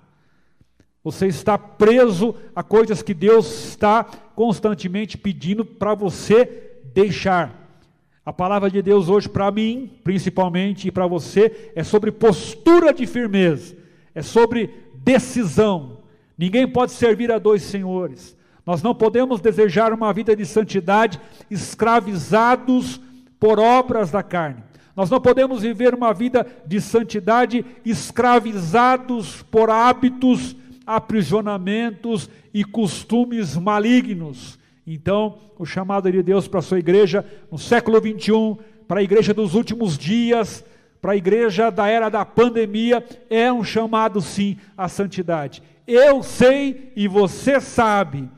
Você 1.04 1.28
está 1.28 1.56
preso 1.56 2.34
a 2.52 2.64
coisas 2.64 3.00
que 3.00 3.14
Deus 3.14 3.68
está 3.68 4.02
constantemente 4.34 5.16
pedindo 5.16 5.64
para 5.64 5.94
você 5.94 6.80
deixar. 6.92 7.78
A 8.26 8.32
palavra 8.32 8.68
de 8.68 8.82
Deus 8.82 9.08
hoje 9.08 9.28
para 9.28 9.52
mim, 9.52 10.00
principalmente, 10.02 10.88
e 10.88 10.90
para 10.90 11.06
você, 11.06 11.70
é 11.76 11.84
sobre 11.84 12.10
postura 12.10 12.92
de 12.92 13.06
firmeza, 13.06 13.76
é 14.12 14.20
sobre 14.20 14.68
decisão. 14.96 15.98
Ninguém 16.36 16.66
pode 16.66 16.90
servir 16.90 17.30
a 17.30 17.38
dois 17.38 17.62
senhores. 17.62 18.39
Nós 18.66 18.82
não 18.82 18.94
podemos 18.94 19.40
desejar 19.40 19.92
uma 19.92 20.12
vida 20.12 20.36
de 20.36 20.44
santidade 20.44 21.20
escravizados 21.50 23.00
por 23.38 23.58
obras 23.58 24.10
da 24.10 24.22
carne. 24.22 24.62
Nós 24.94 25.08
não 25.08 25.20
podemos 25.20 25.62
viver 25.62 25.94
uma 25.94 26.12
vida 26.12 26.46
de 26.66 26.80
santidade 26.80 27.64
escravizados 27.84 29.42
por 29.44 29.70
hábitos, 29.70 30.56
aprisionamentos 30.86 32.28
e 32.52 32.64
costumes 32.64 33.56
malignos. 33.56 34.58
Então, 34.86 35.38
o 35.58 35.64
chamado 35.64 36.10
de 36.10 36.22
Deus 36.22 36.48
para 36.48 36.58
a 36.58 36.62
sua 36.62 36.78
igreja 36.78 37.24
no 37.50 37.58
século 37.58 38.00
21, 38.00 38.58
para 38.86 39.00
a 39.00 39.02
igreja 39.02 39.32
dos 39.32 39.54
últimos 39.54 39.96
dias, 39.96 40.64
para 41.00 41.12
a 41.12 41.16
igreja 41.16 41.70
da 41.70 41.88
era 41.88 42.08
da 42.08 42.24
pandemia, 42.24 43.02
é 43.30 43.50
um 43.52 43.64
chamado 43.64 44.20
sim 44.20 44.58
à 44.76 44.88
santidade. 44.88 45.62
Eu 45.86 46.22
sei 46.22 46.92
e 46.94 47.08
você 47.08 47.60
sabe 47.60 48.28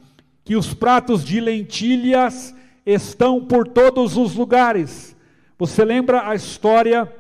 que 0.45 0.57
os 0.57 0.75
pratos 0.75 1.25
de 1.25 1.41
lentilhas 1.41 2.55
estão 2.85 3.45
por 3.45 3.69
todos 3.69 4.17
os 4.17 4.35
lugares. 4.35 5.17
Você 5.59 5.85
lembra 5.85 6.29
a 6.29 6.35
história 6.35 7.11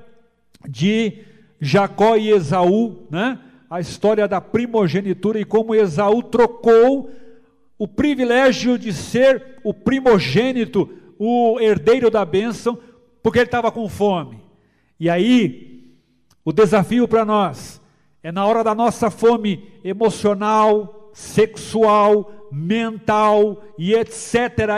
de 0.69 1.25
Jacó 1.61 2.17
e 2.17 2.31
Esaú, 2.31 3.07
né? 3.11 3.39
A 3.71 3.81
história 3.81 4.27
da 4.29 4.41
primogenitura 4.41 5.41
e 5.41 5.45
como 5.45 5.75
Esaú 5.75 6.23
trocou 6.23 7.11
o 7.79 7.89
privilégio 7.89 8.79
de 8.79 8.93
ser 8.93 9.59
o 9.65 9.73
primogênito, 9.73 10.91
o 11.19 11.59
herdeiro 11.61 12.11
da 12.11 12.25
bênção, 12.25 12.79
porque 13.23 13.39
ele 13.39 13.47
estava 13.47 13.73
com 13.73 13.89
fome. 13.89 14.43
E 14.99 15.09
aí, 15.09 15.97
o 16.45 16.53
desafio 16.53 17.09
para 17.09 17.25
nós 17.25 17.81
é 18.23 18.31
na 18.31 18.45
hora 18.45 18.63
da 18.63 18.75
nossa 18.75 19.11
fome 19.11 19.69
emocional, 19.83 21.11
sexual, 21.13 22.42
mental 22.53 23.65
e 23.79 23.95
etc. 23.95 24.35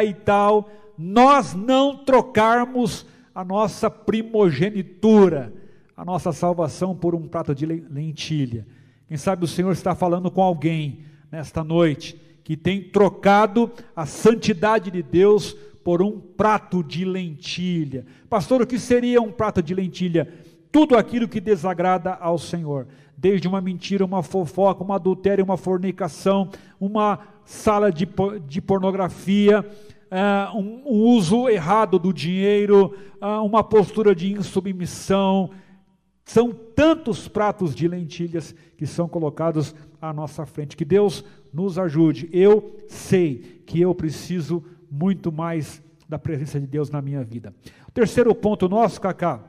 e 0.07 0.15
tal, 0.15 0.71
nós 0.97 1.55
não 1.55 1.97
trocarmos 1.97 3.05
a 3.35 3.45
nossa 3.45 3.91
primogenitura, 3.91 5.53
a 5.97 6.05
nossa 6.05 6.33
salvação 6.33 6.95
por 6.95 7.15
um 7.15 7.27
prato 7.27 7.55
de 7.55 7.67
lentilha. 7.67 8.65
Quem 9.09 9.17
sabe 9.17 9.45
o 9.45 9.49
Senhor 9.49 9.73
está 9.73 9.95
falando 9.95 10.31
com 10.31 10.43
alguém 10.43 11.01
nesta 11.31 11.65
noite 11.65 12.21
que 12.45 12.57
tem 12.57 12.83
trocado 12.83 13.71
a 13.97 14.07
santidade 14.07 14.91
de 14.91 15.03
Deus 15.03 15.57
por 15.83 16.01
um 16.01 16.21
prato 16.21 16.83
de 16.83 17.05
lentilha. 17.05 18.07
Pastor, 18.29 18.63
o 18.63 18.67
que 18.67 18.79
seria 18.79 19.21
um 19.21 19.33
prato 19.33 19.63
de 19.63 19.75
lentilha? 19.75 20.33
Tudo 20.71 20.97
aquilo 20.97 21.29
que 21.29 21.41
desagrada 21.41 22.15
ao 22.15 22.39
Senhor, 22.39 22.87
desde 23.17 23.49
uma 23.49 23.61
mentira, 23.61 24.05
uma 24.05 24.23
fofoca, 24.23 24.83
uma 24.83 24.97
adultério, 24.97 25.45
uma 25.45 25.57
fornicação, 25.57 26.51
uma 26.81 27.19
sala 27.45 27.93
de, 27.93 28.09
de 28.47 28.61
pornografia, 28.61 29.61
uh, 29.61 30.57
um, 30.57 30.83
um, 30.87 31.01
uso 31.17 31.49
errado 31.49 31.99
do 31.99 32.13
dinheiro, 32.13 32.95
uh, 33.21 33.45
uma 33.45 33.63
postura 33.63 34.15
de 34.15 34.33
insubmissão. 34.33 35.51
São 36.25 36.53
tantos 36.53 37.29
pratos 37.29 37.75
de 37.75 37.87
lentilhas 37.87 38.55
que 38.77 38.87
são 38.87 39.09
colocados 39.09 39.75
à 40.01 40.13
nossa 40.13 40.47
frente. 40.47 40.77
Que 40.77 40.85
Deus 40.85 41.25
nos 41.53 41.79
ajude. 41.79 42.29
Eu 42.33 42.81
sei 42.89 43.63
que 43.67 43.81
eu 43.81 43.95
preciso 43.95 44.65
muito 44.91 45.31
mais 45.31 45.83
da 46.09 46.19
presença 46.19 46.61
de 46.61 46.67
Deus 46.67 46.91
na 46.91 47.03
minha 47.03 47.23
vida. 47.23 47.55
O 47.89 47.91
terceiro 47.91 48.35
ponto 48.35 48.69
nosso, 48.69 49.01
Cacá, 49.01 49.41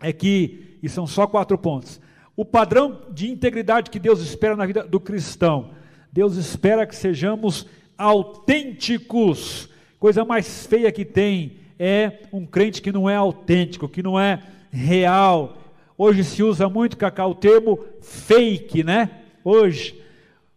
é 0.00 0.12
que, 0.12 0.78
e 0.82 0.88
são 0.88 1.06
só 1.06 1.26
quatro 1.26 1.56
pontos, 1.58 2.00
o 2.34 2.44
padrão 2.44 3.02
de 3.12 3.30
integridade 3.30 3.90
que 3.90 3.98
Deus 3.98 4.20
espera 4.20 4.56
na 4.56 4.66
vida 4.66 4.82
do 4.82 4.98
cristão. 4.98 5.72
Deus 6.12 6.36
espera 6.36 6.86
que 6.86 6.96
sejamos 6.96 7.66
autênticos. 7.96 9.68
Coisa 9.98 10.24
mais 10.24 10.66
feia 10.66 10.90
que 10.90 11.04
tem 11.04 11.58
é 11.78 12.20
um 12.32 12.44
crente 12.44 12.82
que 12.82 12.92
não 12.92 13.08
é 13.08 13.16
autêntico, 13.16 13.88
que 13.88 14.02
não 14.02 14.18
é 14.18 14.42
real. 14.70 15.58
Hoje 15.96 16.24
se 16.24 16.42
usa 16.42 16.68
muito, 16.68 16.96
Cacá, 16.96 17.26
o 17.26 17.34
termo 17.34 17.78
fake, 18.00 18.82
né? 18.82 19.10
Hoje. 19.44 20.00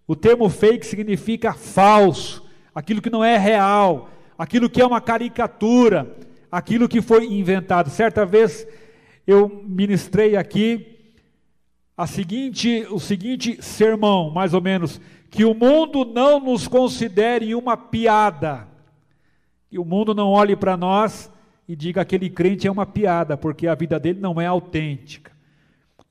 O 0.08 0.15
termo 0.15 0.49
fake 0.49 0.86
significa 0.86 1.54
falso, 1.54 2.43
aquilo 2.75 3.01
que 3.01 3.10
não 3.10 3.23
é 3.23 3.38
real, 3.38 4.10
aquilo 4.38 4.69
que 4.69 4.82
é 4.82 4.86
uma 4.86 4.99
caricatura, 4.99 6.13
aquilo 6.51 6.89
que 6.89 7.01
foi 7.01 7.25
inventado. 7.25 7.89
Certa 7.89 8.25
vez 8.25 8.67
eu 9.25 9.63
ministrei 9.65 10.36
aqui 10.36 10.93
a 11.95 12.06
seguinte, 12.06 12.86
o 12.89 12.99
seguinte 12.99 13.62
sermão, 13.62 14.30
mais 14.30 14.54
ou 14.54 14.62
menos, 14.62 14.99
que 15.34 15.43
o 15.43 15.56
mundo 15.56 16.06
não 16.06 16.39
nos 16.39 16.67
considere 16.67 17.56
uma 17.56 17.76
piada. 17.76 18.67
Que 19.67 19.80
o 19.80 19.84
mundo 19.84 20.13
não 20.13 20.30
olhe 20.30 20.56
para 20.56 20.78
nós 20.78 21.32
e 21.67 21.76
diga 21.76 22.02
aquele 22.02 22.30
crente 22.30 22.67
é 22.67 22.72
uma 22.72 22.86
piada, 22.86 23.36
porque 23.36 23.65
a 23.65 23.74
vida 23.74 24.00
dele 24.00 24.19
não 24.22 24.39
é 24.39 24.46
autêntica. 24.46 25.32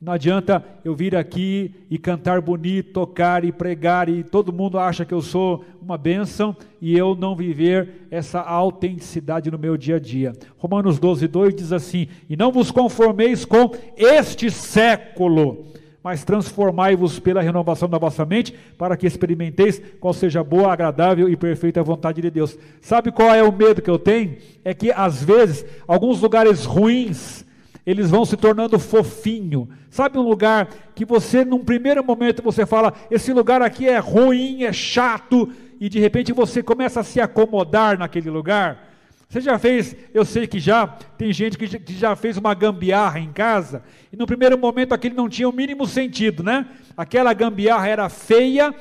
Não 0.00 0.12
adianta 0.12 0.64
eu 0.84 0.96
vir 0.96 1.14
aqui 1.14 1.72
e 1.88 1.96
cantar 1.96 2.40
bonito, 2.40 2.92
tocar 2.92 3.44
e 3.44 3.52
pregar 3.52 4.08
e 4.08 4.24
todo 4.24 4.52
mundo 4.52 4.76
acha 4.76 5.04
que 5.04 5.14
eu 5.14 5.22
sou 5.22 5.64
uma 5.80 5.96
bênção 5.96 6.56
e 6.80 6.98
eu 6.98 7.14
não 7.14 7.36
viver 7.36 8.08
essa 8.10 8.40
autenticidade 8.40 9.52
no 9.52 9.58
meu 9.58 9.76
dia 9.76 9.96
a 9.96 10.00
dia. 10.00 10.32
Romanos 10.58 10.98
12, 10.98 11.28
2 11.28 11.54
diz 11.54 11.72
assim: 11.72 12.08
E 12.28 12.36
não 12.36 12.50
vos 12.50 12.72
conformeis 12.72 13.44
com 13.44 13.70
este 13.96 14.50
século, 14.50 15.71
mas 16.02 16.24
transformai-vos 16.24 17.18
pela 17.18 17.40
renovação 17.40 17.88
da 17.88 17.98
vossa 17.98 18.24
mente, 18.24 18.54
para 18.76 18.96
que 18.96 19.06
experimenteis 19.06 19.80
qual 20.00 20.12
seja 20.12 20.40
a 20.40 20.44
boa, 20.44 20.72
agradável 20.72 21.28
e 21.28 21.36
perfeita 21.36 21.82
vontade 21.82 22.20
de 22.20 22.30
Deus. 22.30 22.58
Sabe 22.80 23.12
qual 23.12 23.34
é 23.34 23.42
o 23.42 23.52
medo 23.52 23.80
que 23.80 23.90
eu 23.90 23.98
tenho? 23.98 24.36
É 24.64 24.74
que 24.74 24.90
às 24.90 25.22
vezes 25.22 25.64
alguns 25.86 26.20
lugares 26.20 26.64
ruins 26.64 27.44
eles 27.84 28.10
vão 28.10 28.24
se 28.24 28.36
tornando 28.36 28.78
fofinho. 28.78 29.68
Sabe 29.90 30.18
um 30.18 30.22
lugar 30.22 30.68
que 30.94 31.04
você, 31.04 31.44
num 31.44 31.64
primeiro 31.64 32.04
momento, 32.04 32.42
você 32.42 32.64
fala: 32.64 32.92
esse 33.10 33.32
lugar 33.32 33.60
aqui 33.60 33.88
é 33.88 33.98
ruim, 33.98 34.64
é 34.64 34.72
chato, 34.72 35.50
e 35.80 35.88
de 35.88 35.98
repente 35.98 36.32
você 36.32 36.62
começa 36.62 37.00
a 37.00 37.04
se 37.04 37.20
acomodar 37.20 37.98
naquele 37.98 38.30
lugar? 38.30 38.91
Você 39.32 39.40
já 39.40 39.58
fez, 39.58 39.96
eu 40.12 40.26
sei 40.26 40.46
que 40.46 40.60
já, 40.60 40.86
tem 40.86 41.32
gente 41.32 41.56
que 41.56 41.66
já, 41.66 41.78
que 41.78 41.94
já 41.94 42.14
fez 42.14 42.36
uma 42.36 42.52
gambiarra 42.52 43.18
em 43.18 43.32
casa, 43.32 43.82
e 44.12 44.16
no 44.16 44.26
primeiro 44.26 44.58
momento 44.58 44.92
aquele 44.92 45.14
não 45.14 45.26
tinha 45.26 45.48
o 45.48 45.52
mínimo 45.52 45.86
sentido, 45.86 46.42
né? 46.42 46.68
Aquela 46.94 47.32
gambiarra 47.32 47.88
era 47.88 48.10
feia 48.10 48.74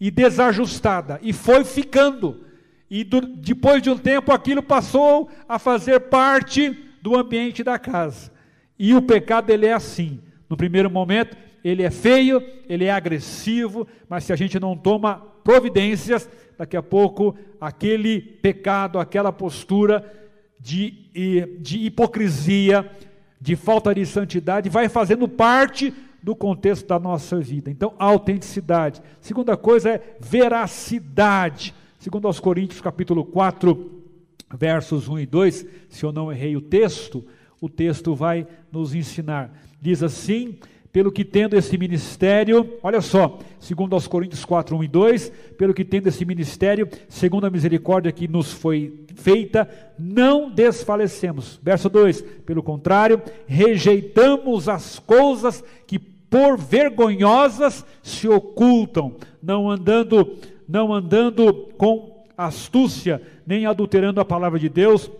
e 0.00 0.10
desajustada, 0.10 1.20
e 1.22 1.32
foi 1.32 1.62
ficando. 1.64 2.40
E 2.90 3.04
do, 3.04 3.20
depois 3.20 3.80
de 3.80 3.88
um 3.88 3.96
tempo 3.96 4.32
aquilo 4.32 4.60
passou 4.60 5.30
a 5.48 5.56
fazer 5.56 6.00
parte 6.00 6.76
do 7.00 7.16
ambiente 7.16 7.62
da 7.62 7.78
casa. 7.78 8.32
E 8.76 8.92
o 8.92 9.00
pecado 9.00 9.50
ele 9.50 9.66
é 9.66 9.72
assim. 9.72 10.18
No 10.50 10.56
primeiro 10.56 10.90
momento, 10.90 11.36
ele 11.62 11.84
é 11.84 11.92
feio, 11.92 12.42
ele 12.68 12.86
é 12.86 12.90
agressivo, 12.90 13.86
mas 14.08 14.24
se 14.24 14.32
a 14.32 14.36
gente 14.36 14.58
não 14.58 14.76
toma 14.76 15.22
providências, 15.44 16.28
daqui 16.58 16.76
a 16.76 16.82
pouco 16.82 17.36
aquele 17.60 18.20
pecado, 18.20 18.98
aquela 18.98 19.32
postura 19.32 20.12
de, 20.58 20.94
de 21.60 21.86
hipocrisia, 21.86 22.90
de 23.40 23.54
falta 23.54 23.94
de 23.94 24.04
santidade, 24.04 24.68
vai 24.68 24.88
fazendo 24.88 25.28
parte 25.28 25.92
do 26.22 26.34
contexto 26.34 26.88
da 26.88 26.98
nossa 26.98 27.38
vida. 27.38 27.70
Então, 27.70 27.94
autenticidade. 27.98 29.00
Segunda 29.20 29.56
coisa 29.56 29.90
é 29.90 30.16
veracidade. 30.18 31.72
Segundo 31.98 32.26
aos 32.26 32.40
Coríntios, 32.40 32.80
capítulo 32.80 33.24
4, 33.24 34.02
versos 34.56 35.08
1 35.08 35.20
e 35.20 35.26
2, 35.26 35.66
se 35.88 36.04
eu 36.04 36.12
não 36.12 36.32
errei 36.32 36.56
o 36.56 36.60
texto, 36.60 37.24
o 37.60 37.68
texto 37.68 38.14
vai 38.14 38.46
nos 38.72 38.94
ensinar. 38.94 39.52
Diz 39.80 40.02
assim: 40.02 40.58
pelo 40.96 41.12
que 41.12 41.26
tendo 41.26 41.58
esse 41.58 41.76
ministério, 41.76 42.78
olha 42.82 43.02
só, 43.02 43.38
segundo 43.60 43.92
aos 43.92 44.08
Coríntios 44.08 44.46
4, 44.46 44.74
1 44.74 44.84
e 44.84 44.88
2, 44.88 45.32
pelo 45.58 45.74
que 45.74 45.84
tendo 45.84 46.06
esse 46.06 46.24
ministério, 46.24 46.88
segundo 47.06 47.46
a 47.46 47.50
misericórdia 47.50 48.10
que 48.10 48.26
nos 48.26 48.50
foi 48.50 49.04
feita, 49.14 49.68
não 49.98 50.50
desfalecemos. 50.50 51.60
Verso 51.62 51.90
2: 51.90 52.22
pelo 52.46 52.62
contrário, 52.62 53.20
rejeitamos 53.46 54.70
as 54.70 54.98
coisas 54.98 55.62
que 55.86 55.98
por 55.98 56.56
vergonhosas 56.56 57.84
se 58.02 58.26
ocultam, 58.26 59.16
não 59.42 59.70
andando, 59.70 60.38
não 60.66 60.94
andando 60.94 61.52
com 61.76 62.24
astúcia, 62.38 63.20
nem 63.46 63.66
adulterando 63.66 64.18
a 64.18 64.24
palavra 64.24 64.58
de 64.58 64.70
Deus, 64.70 65.10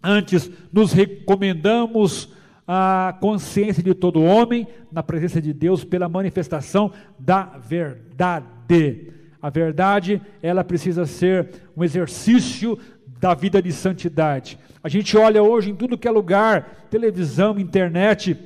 antes 0.00 0.48
nos 0.72 0.92
recomendamos 0.92 2.37
a 2.70 3.16
consciência 3.18 3.82
de 3.82 3.94
todo 3.94 4.22
homem 4.22 4.66
na 4.92 5.02
presença 5.02 5.40
de 5.40 5.54
Deus 5.54 5.84
pela 5.84 6.06
manifestação 6.06 6.92
da 7.18 7.44
verdade. 7.58 9.10
A 9.40 9.48
verdade, 9.48 10.20
ela 10.42 10.62
precisa 10.62 11.06
ser 11.06 11.48
um 11.74 11.82
exercício 11.82 12.78
da 13.18 13.32
vida 13.32 13.62
de 13.62 13.72
santidade. 13.72 14.58
A 14.84 14.88
gente 14.88 15.16
olha 15.16 15.42
hoje 15.42 15.70
em 15.70 15.74
tudo 15.74 15.96
que 15.96 16.06
é 16.06 16.10
lugar, 16.10 16.86
televisão, 16.90 17.58
internet, 17.58 18.36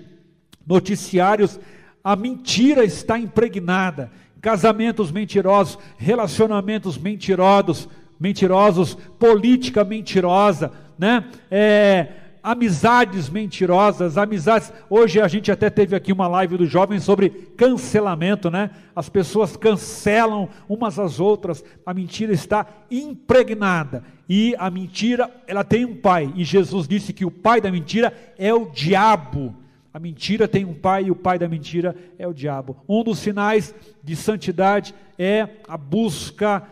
noticiários, 0.65 1.59
a 2.05 2.15
mentira 2.15 2.85
está 2.85 3.19
impregnada. 3.19 4.09
casamentos 4.41 5.13
mentirosos, 5.13 5.79
relacionamentos 5.97 6.99
mentirosos, 6.99 7.89
mentirosos, 8.19 8.95
política 9.19 9.85
mentirosa, 9.85 10.73
né? 10.99 11.25
É, 11.49 12.09
amizades 12.43 13.29
mentirosas, 13.29 14.19
amizades. 14.19 14.73
Hoje 14.91 15.21
a 15.21 15.29
gente 15.29 15.53
até 15.53 15.71
teve 15.71 15.95
aqui 15.95 16.13
uma 16.13 16.27
live 16.27 16.57
dos 16.57 16.69
jovens 16.69 17.05
sobre 17.05 17.31
cancelamento, 17.31 18.51
né? 18.51 18.71
As 18.97 19.09
pessoas 19.09 19.57
cancelam 19.57 20.49
umas 20.69 20.99
às 20.99 21.21
outras. 21.21 21.65
A 21.87 21.95
mentira 21.95 22.33
está 22.33 22.67
impregnada. 22.91 24.03
E 24.29 24.55
a 24.59 24.71
mentira, 24.71 25.31
ela 25.47 25.63
tem 25.63 25.85
um 25.85 25.95
pai. 25.95 26.33
E 26.35 26.43
Jesus 26.43 26.89
disse 26.89 27.13
que 27.13 27.25
o 27.25 27.31
pai 27.31 27.61
da 27.61 27.71
mentira 27.71 28.13
é 28.37 28.53
o 28.53 28.67
diabo. 28.71 29.55
A 29.95 29.99
mentira 29.99 30.49
tem 30.49 30.65
um 30.65 30.75
pai 30.75 31.05
e 31.05 31.11
o 31.11 31.17
pai 31.17 31.39
da 31.39 31.47
mentira 31.47 31.95
é 32.19 32.27
o 32.27 32.33
diabo. 32.33 32.77
Um 32.89 33.05
dos 33.05 33.19
sinais 33.19 33.75
de 34.03 34.17
santidade 34.17 34.95
é 35.19 35.49
a 35.69 35.77
busca 35.77 36.63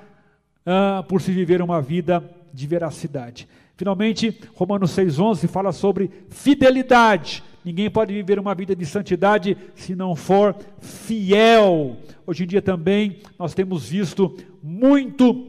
uh, 0.67 1.05
por 1.05 1.21
se 1.21 1.31
viver 1.31 1.61
uma 1.61 1.83
vida 1.83 2.25
de 2.53 2.67
veracidade. 2.67 3.47
Finalmente, 3.81 4.39
Romanos 4.55 4.95
6,11 4.95 5.49
fala 5.49 5.73
sobre 5.73 6.11
fidelidade. 6.29 7.43
Ninguém 7.65 7.89
pode 7.89 8.13
viver 8.13 8.39
uma 8.39 8.55
vida 8.55 8.77
de 8.77 8.85
santidade 8.85 9.57
se 9.75 9.97
não 9.97 10.15
for 10.15 10.55
fiel. 10.83 11.97
Hoje 12.27 12.45
em 12.45 12.47
dia 12.47 12.61
também 12.61 13.21
nós 13.39 13.55
temos 13.55 13.89
visto 13.89 14.37
muito 14.63 15.47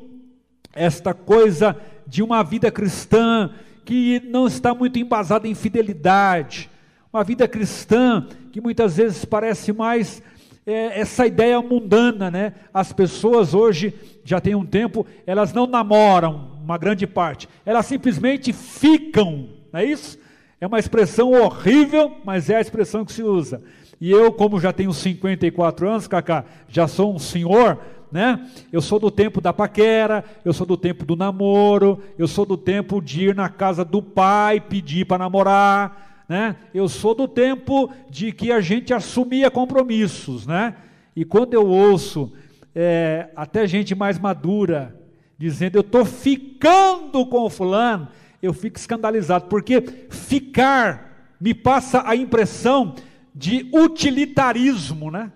esta 0.72 1.14
coisa 1.14 1.76
de 2.08 2.24
uma 2.24 2.42
vida 2.42 2.72
cristã 2.72 3.52
que 3.84 4.22
não 4.30 4.48
está 4.48 4.74
muito 4.74 4.98
embasada 4.98 5.46
em 5.46 5.54
fidelidade. 5.54 6.70
Uma 7.12 7.26
vida 7.26 7.50
cristã 7.50 8.26
que 8.54 8.62
muitas 8.62 8.96
vezes 8.96 9.26
parece 9.26 9.74
mais 9.74 10.24
é, 10.66 11.02
essa 11.02 11.28
ideia 11.28 11.62
mundana, 11.62 12.32
né? 12.32 12.54
As 12.74 12.94
pessoas 12.94 13.54
hoje, 13.54 13.94
já 14.24 14.40
tem 14.40 14.56
um 14.56 14.66
tempo, 14.66 15.06
elas 15.26 15.52
não 15.52 15.68
namoram, 15.68 16.61
uma 16.72 16.78
grande 16.78 17.06
parte, 17.06 17.48
elas 17.66 17.86
simplesmente 17.86 18.52
ficam, 18.54 19.50
não 19.72 19.80
é 19.80 19.86
isso? 19.86 20.18
É 20.60 20.68
uma 20.68 20.80
expressão 20.80 21.32
horrível, 21.32 22.18
mas 22.24 22.50
é 22.50 22.56
a 22.56 22.62
expressão 22.62 23.04
que 23.04 23.12
se 23.12 23.24
usa. 23.24 23.62
E 24.00 24.10
eu, 24.10 24.32
como 24.32 24.60
já 24.60 24.72
tenho 24.72 24.94
54 24.94 25.90
anos, 25.90 26.08
Cacá, 26.08 26.46
já 26.68 26.88
sou 26.88 27.14
um 27.14 27.20
senhor, 27.20 27.80
né? 28.12 28.48
Eu 28.72 28.82
sou 28.82 29.00
do 29.00 29.10
tempo 29.10 29.40
da 29.42 29.54
paquera, 29.54 30.24
eu 30.46 30.54
sou 30.54 30.66
do 30.66 30.78
tempo 30.78 31.06
do 31.06 31.16
namoro, 31.16 32.02
eu 32.18 32.28
sou 32.28 32.46
do 32.46 32.58
tempo 32.58 33.02
de 33.02 33.30
ir 33.30 33.36
na 33.36 33.50
casa 33.50 33.86
do 33.86 34.02
pai 34.02 34.60
pedir 34.60 35.06
para 35.06 35.20
namorar, 35.20 36.26
né? 36.28 36.56
Eu 36.74 36.88
sou 36.88 37.16
do 37.16 37.28
tempo 37.28 37.92
de 38.10 38.32
que 38.32 38.52
a 38.52 38.62
gente 38.62 38.94
assumia 38.94 39.50
compromissos, 39.52 40.46
né? 40.48 40.76
E 41.16 41.26
quando 41.26 41.54
eu 41.54 41.68
ouço 41.68 42.32
é, 42.76 43.30
até 43.36 43.68
gente 43.68 43.94
mais 43.96 44.18
madura 44.18 45.01
dizendo 45.42 45.76
eu 45.76 45.82
estou 45.82 46.06
ficando 46.06 47.26
com 47.26 47.40
o 47.40 47.50
fulano, 47.50 48.08
eu 48.44 48.54
fico 48.54 48.78
escandalizado, 48.78 49.46
porque 49.48 49.82
ficar 50.12 51.34
me 51.42 51.52
passa 51.52 52.04
a 52.08 52.16
impressão 52.16 52.94
de 53.34 53.68
utilitarismo, 53.74 55.10
né? 55.10 55.32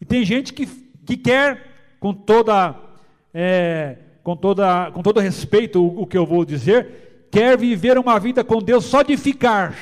E 0.00 0.04
tem 0.04 0.24
gente 0.24 0.52
que, 0.52 0.64
que 1.04 1.16
quer, 1.16 1.96
com 1.98 2.14
toda, 2.14 2.76
é, 3.34 3.96
com 4.22 4.36
toda, 4.36 4.92
com 4.92 5.02
todo 5.02 5.18
respeito 5.18 5.82
o, 5.82 6.02
o 6.02 6.06
que 6.06 6.16
eu 6.16 6.24
vou 6.24 6.44
dizer, 6.44 7.26
quer 7.28 7.58
viver 7.58 7.98
uma 7.98 8.20
vida 8.20 8.44
com 8.44 8.62
Deus 8.62 8.84
só 8.84 9.02
de 9.02 9.16
ficar. 9.16 9.74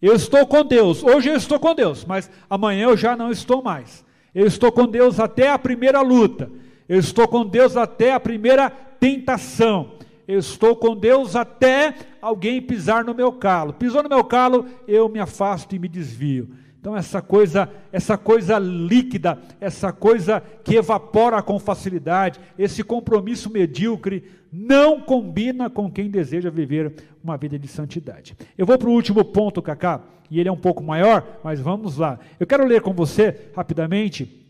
Eu 0.00 0.16
estou 0.16 0.44
com 0.48 0.64
Deus. 0.64 1.00
Hoje 1.04 1.28
eu 1.28 1.36
estou 1.36 1.60
com 1.60 1.76
Deus, 1.76 2.04
mas 2.04 2.28
amanhã 2.50 2.86
eu 2.86 2.96
já 2.96 3.14
não 3.14 3.30
estou 3.30 3.62
mais. 3.62 4.04
Eu 4.34 4.48
estou 4.48 4.72
com 4.72 4.88
Deus 4.88 5.20
até 5.20 5.48
a 5.48 5.58
primeira 5.58 6.00
luta. 6.00 6.50
Eu 6.88 6.98
estou 6.98 7.26
com 7.28 7.46
Deus 7.46 7.76
até 7.76 8.12
a 8.12 8.20
primeira 8.20 8.70
tentação. 8.70 9.92
Eu 10.26 10.38
estou 10.38 10.76
com 10.76 10.96
Deus 10.96 11.34
até 11.34 11.94
alguém 12.20 12.62
pisar 12.62 13.04
no 13.04 13.14
meu 13.14 13.32
calo. 13.32 13.72
Pisou 13.72 14.02
no 14.02 14.08
meu 14.08 14.24
calo, 14.24 14.66
eu 14.86 15.08
me 15.08 15.18
afasto 15.18 15.74
e 15.74 15.78
me 15.78 15.88
desvio. 15.88 16.50
Então 16.82 16.96
essa 16.96 17.22
coisa, 17.22 17.70
essa 17.92 18.18
coisa 18.18 18.58
líquida, 18.58 19.38
essa 19.60 19.92
coisa 19.92 20.42
que 20.64 20.74
evapora 20.74 21.40
com 21.40 21.56
facilidade, 21.58 22.40
esse 22.58 22.82
compromisso 22.82 23.48
medíocre 23.52 24.24
não 24.52 25.00
combina 25.00 25.70
com 25.70 25.88
quem 25.88 26.10
deseja 26.10 26.50
viver 26.50 26.92
uma 27.22 27.36
vida 27.36 27.56
de 27.56 27.68
santidade. 27.68 28.36
Eu 28.58 28.66
vou 28.66 28.76
para 28.76 28.88
o 28.88 28.92
último 28.92 29.24
ponto, 29.24 29.62
Cacá, 29.62 30.00
e 30.28 30.40
ele 30.40 30.48
é 30.48 30.52
um 30.52 30.56
pouco 30.56 30.82
maior, 30.82 31.24
mas 31.44 31.60
vamos 31.60 31.98
lá. 31.98 32.18
Eu 32.40 32.48
quero 32.48 32.66
ler 32.66 32.80
com 32.80 32.92
você 32.92 33.50
rapidamente, 33.54 34.44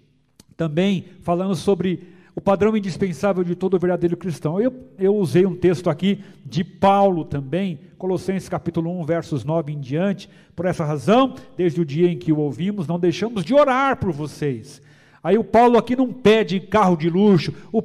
também 0.57 1.05
falando 1.21 1.55
sobre 1.55 2.09
o 2.35 2.41
padrão 2.41 2.77
indispensável 2.77 3.45
de 3.45 3.55
todo 3.55 3.79
verdadeiro 3.79 4.17
cristão. 4.17 4.61
Eu, 4.61 4.73
eu 4.99 5.15
usei 5.15 5.45
um 5.45 5.55
texto 5.55 5.91
aqui 5.91 6.23
de 6.45 6.65
Paulo 6.65 7.25
também, 7.25 7.79
Colossenses 7.99 8.49
capítulo 8.49 8.91
1, 9.01 9.05
versos 9.05 9.45
9 9.45 9.73
em 9.73 9.81
diante. 9.81 10.29
Por 10.57 10.67
essa 10.67 10.85
razão, 10.85 11.35
desde 11.57 11.81
o 11.81 11.85
dia 11.85 12.11
em 12.11 12.19
que 12.19 12.33
o 12.33 12.39
ouvimos, 12.39 12.87
não 12.87 12.99
deixamos 12.99 13.45
de 13.45 13.55
orar 13.55 13.99
por 13.99 14.13
vocês. 14.13 14.81
Aí 15.23 15.39
o 15.39 15.45
Paulo 15.45 15.79
aqui 15.79 15.95
não 15.95 16.13
pede 16.13 16.59
carro 16.59 16.97
de 16.97 17.09
luxo, 17.09 17.55
o, 17.71 17.81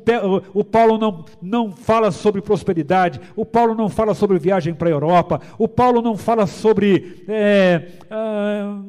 o, 0.55 0.63
Paulo 0.63 0.97
não, 0.97 1.23
não 1.39 1.71
fala 1.71 2.09
sobre 2.09 2.41
prosperidade, 2.41 3.21
o 3.35 3.45
Paulo 3.45 3.75
não 3.75 3.89
fala 3.89 4.15
sobre 4.15 4.39
viagem 4.39 4.73
para 4.73 4.89
a 4.89 4.91
Europa, 4.91 5.39
o 5.55 5.67
Paulo 5.67 6.01
não 6.01 6.17
fala 6.17 6.47
sobre 6.47 7.23
é, 7.27 7.89
ah, 8.09 8.81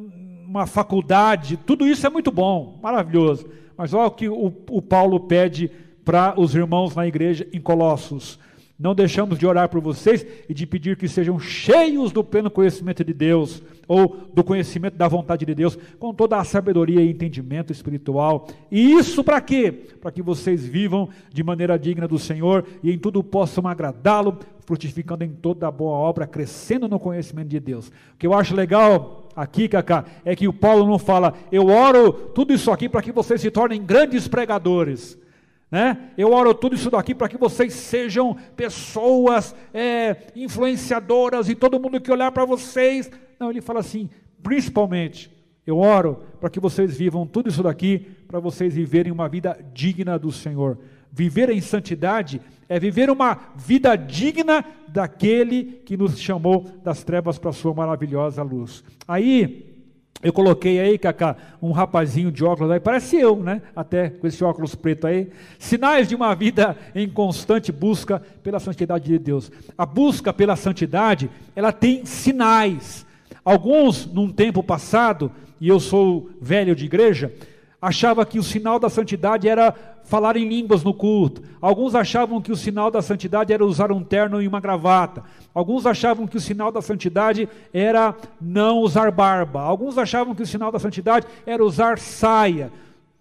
uma 0.46 0.66
faculdade, 0.66 1.58
tudo 1.58 1.86
isso 1.86 2.06
é 2.06 2.10
muito 2.10 2.32
bom, 2.32 2.78
maravilhoso. 2.82 3.46
Mas 3.78 3.94
olha 3.94 4.08
o 4.08 4.10
que 4.10 4.28
o, 4.28 4.52
o 4.70 4.82
Paulo 4.82 5.20
pede 5.20 5.70
para 6.04 6.38
os 6.38 6.52
irmãos 6.52 6.96
na 6.96 7.06
igreja 7.06 7.46
em 7.52 7.60
Colossos. 7.60 8.40
Não 8.76 8.94
deixamos 8.94 9.38
de 9.38 9.46
orar 9.46 9.68
por 9.68 9.80
vocês 9.80 10.26
e 10.48 10.54
de 10.54 10.66
pedir 10.66 10.96
que 10.96 11.08
sejam 11.08 11.38
cheios 11.38 12.12
do 12.12 12.22
pleno 12.22 12.50
conhecimento 12.50 13.04
de 13.04 13.12
Deus, 13.12 13.62
ou 13.88 14.16
do 14.32 14.44
conhecimento 14.44 14.96
da 14.96 15.08
vontade 15.08 15.44
de 15.44 15.54
Deus, 15.54 15.76
com 15.98 16.12
toda 16.14 16.36
a 16.36 16.44
sabedoria 16.44 17.00
e 17.00 17.10
entendimento 17.10 17.72
espiritual. 17.72 18.46
E 18.70 18.92
isso 18.92 19.24
para 19.24 19.40
quê? 19.40 19.72
Para 20.00 20.12
que 20.12 20.22
vocês 20.22 20.64
vivam 20.64 21.08
de 21.32 21.42
maneira 21.42 21.78
digna 21.78 22.06
do 22.06 22.18
Senhor 22.18 22.64
e 22.82 22.92
em 22.92 22.98
tudo 22.98 23.22
possam 23.22 23.66
agradá-lo, 23.66 24.38
frutificando 24.60 25.24
em 25.24 25.30
toda 25.30 25.66
a 25.66 25.72
boa 25.72 25.96
obra, 25.96 26.26
crescendo 26.26 26.88
no 26.88 27.00
conhecimento 27.00 27.48
de 27.48 27.58
Deus. 27.58 27.88
O 27.88 28.16
que 28.18 28.26
eu 28.26 28.34
acho 28.34 28.54
legal 28.54 29.17
aqui, 29.38 29.68
Cacá, 29.68 30.04
é 30.24 30.34
que 30.34 30.48
o 30.48 30.52
Paulo 30.52 30.84
não 30.84 30.98
fala, 30.98 31.32
eu 31.52 31.68
oro 31.68 32.12
tudo 32.12 32.52
isso 32.52 32.72
aqui 32.72 32.88
para 32.88 33.00
que 33.00 33.12
vocês 33.12 33.40
se 33.40 33.50
tornem 33.52 33.80
grandes 33.80 34.26
pregadores. 34.26 35.16
Né? 35.70 36.10
Eu 36.16 36.32
oro 36.32 36.52
tudo 36.52 36.74
isso 36.74 36.90
daqui 36.90 37.14
para 37.14 37.28
que 37.28 37.38
vocês 37.38 37.72
sejam 37.72 38.36
pessoas 38.56 39.54
é, 39.72 40.16
influenciadoras 40.34 41.48
e 41.48 41.54
todo 41.54 41.78
mundo 41.78 42.00
que 42.00 42.10
olhar 42.10 42.32
para 42.32 42.44
vocês. 42.44 43.08
Não, 43.38 43.50
ele 43.50 43.60
fala 43.60 43.78
assim, 43.78 44.10
principalmente, 44.42 45.30
eu 45.64 45.78
oro 45.78 46.20
para 46.40 46.50
que 46.50 46.58
vocês 46.58 46.96
vivam 46.96 47.26
tudo 47.26 47.48
isso 47.48 47.62
daqui, 47.62 48.06
para 48.26 48.40
vocês 48.40 48.74
viverem 48.74 49.12
uma 49.12 49.28
vida 49.28 49.56
digna 49.72 50.18
do 50.18 50.32
Senhor. 50.32 50.78
Viver 51.12 51.50
em 51.50 51.60
santidade 51.60 52.40
é 52.68 52.78
viver 52.78 53.10
uma 53.10 53.38
vida 53.56 53.96
digna 53.96 54.64
daquele 54.88 55.80
que 55.84 55.96
nos 55.96 56.18
chamou 56.18 56.66
das 56.84 57.02
trevas 57.02 57.38
para 57.38 57.50
a 57.50 57.54
sua 57.54 57.72
maravilhosa 57.72 58.42
luz. 58.42 58.84
Aí, 59.06 59.68
eu 60.20 60.32
coloquei 60.32 60.80
aí, 60.80 60.98
Cacá, 60.98 61.36
um 61.62 61.70
rapazinho 61.70 62.32
de 62.32 62.44
óculos 62.44 62.72
aí, 62.72 62.80
parece 62.80 63.16
eu, 63.16 63.36
né? 63.36 63.62
Até 63.74 64.10
com 64.10 64.26
esse 64.26 64.42
óculos 64.42 64.74
preto 64.74 65.06
aí. 65.06 65.30
Sinais 65.58 66.08
de 66.08 66.14
uma 66.14 66.34
vida 66.34 66.76
em 66.94 67.08
constante 67.08 67.70
busca 67.70 68.20
pela 68.42 68.58
santidade 68.58 69.04
de 69.04 69.18
Deus. 69.18 69.50
A 69.76 69.86
busca 69.86 70.32
pela 70.32 70.56
santidade, 70.56 71.30
ela 71.54 71.72
tem 71.72 72.04
sinais. 72.04 73.06
Alguns, 73.44 74.06
num 74.06 74.28
tempo 74.28 74.62
passado, 74.62 75.30
e 75.60 75.68
eu 75.68 75.78
sou 75.78 76.30
velho 76.40 76.74
de 76.74 76.84
igreja, 76.84 77.32
achava 77.80 78.26
que 78.26 78.38
o 78.38 78.42
sinal 78.42 78.78
da 78.78 78.90
santidade 78.90 79.48
era 79.48 79.74
falar 80.04 80.36
em 80.36 80.48
línguas 80.48 80.82
no 80.82 80.92
culto. 80.92 81.42
Alguns 81.60 81.94
achavam 81.94 82.40
que 82.40 82.50
o 82.50 82.56
sinal 82.56 82.90
da 82.90 83.00
santidade 83.00 83.52
era 83.52 83.64
usar 83.64 83.92
um 83.92 84.02
terno 84.02 84.42
e 84.42 84.48
uma 84.48 84.60
gravata. 84.60 85.22
Alguns 85.54 85.86
achavam 85.86 86.26
que 86.26 86.36
o 86.36 86.40
sinal 86.40 86.72
da 86.72 86.82
santidade 86.82 87.48
era 87.72 88.14
não 88.40 88.78
usar 88.78 89.10
barba. 89.10 89.60
Alguns 89.60 89.98
achavam 89.98 90.34
que 90.34 90.42
o 90.42 90.46
sinal 90.46 90.72
da 90.72 90.78
santidade 90.78 91.26
era 91.46 91.64
usar 91.64 91.98
saia. 91.98 92.72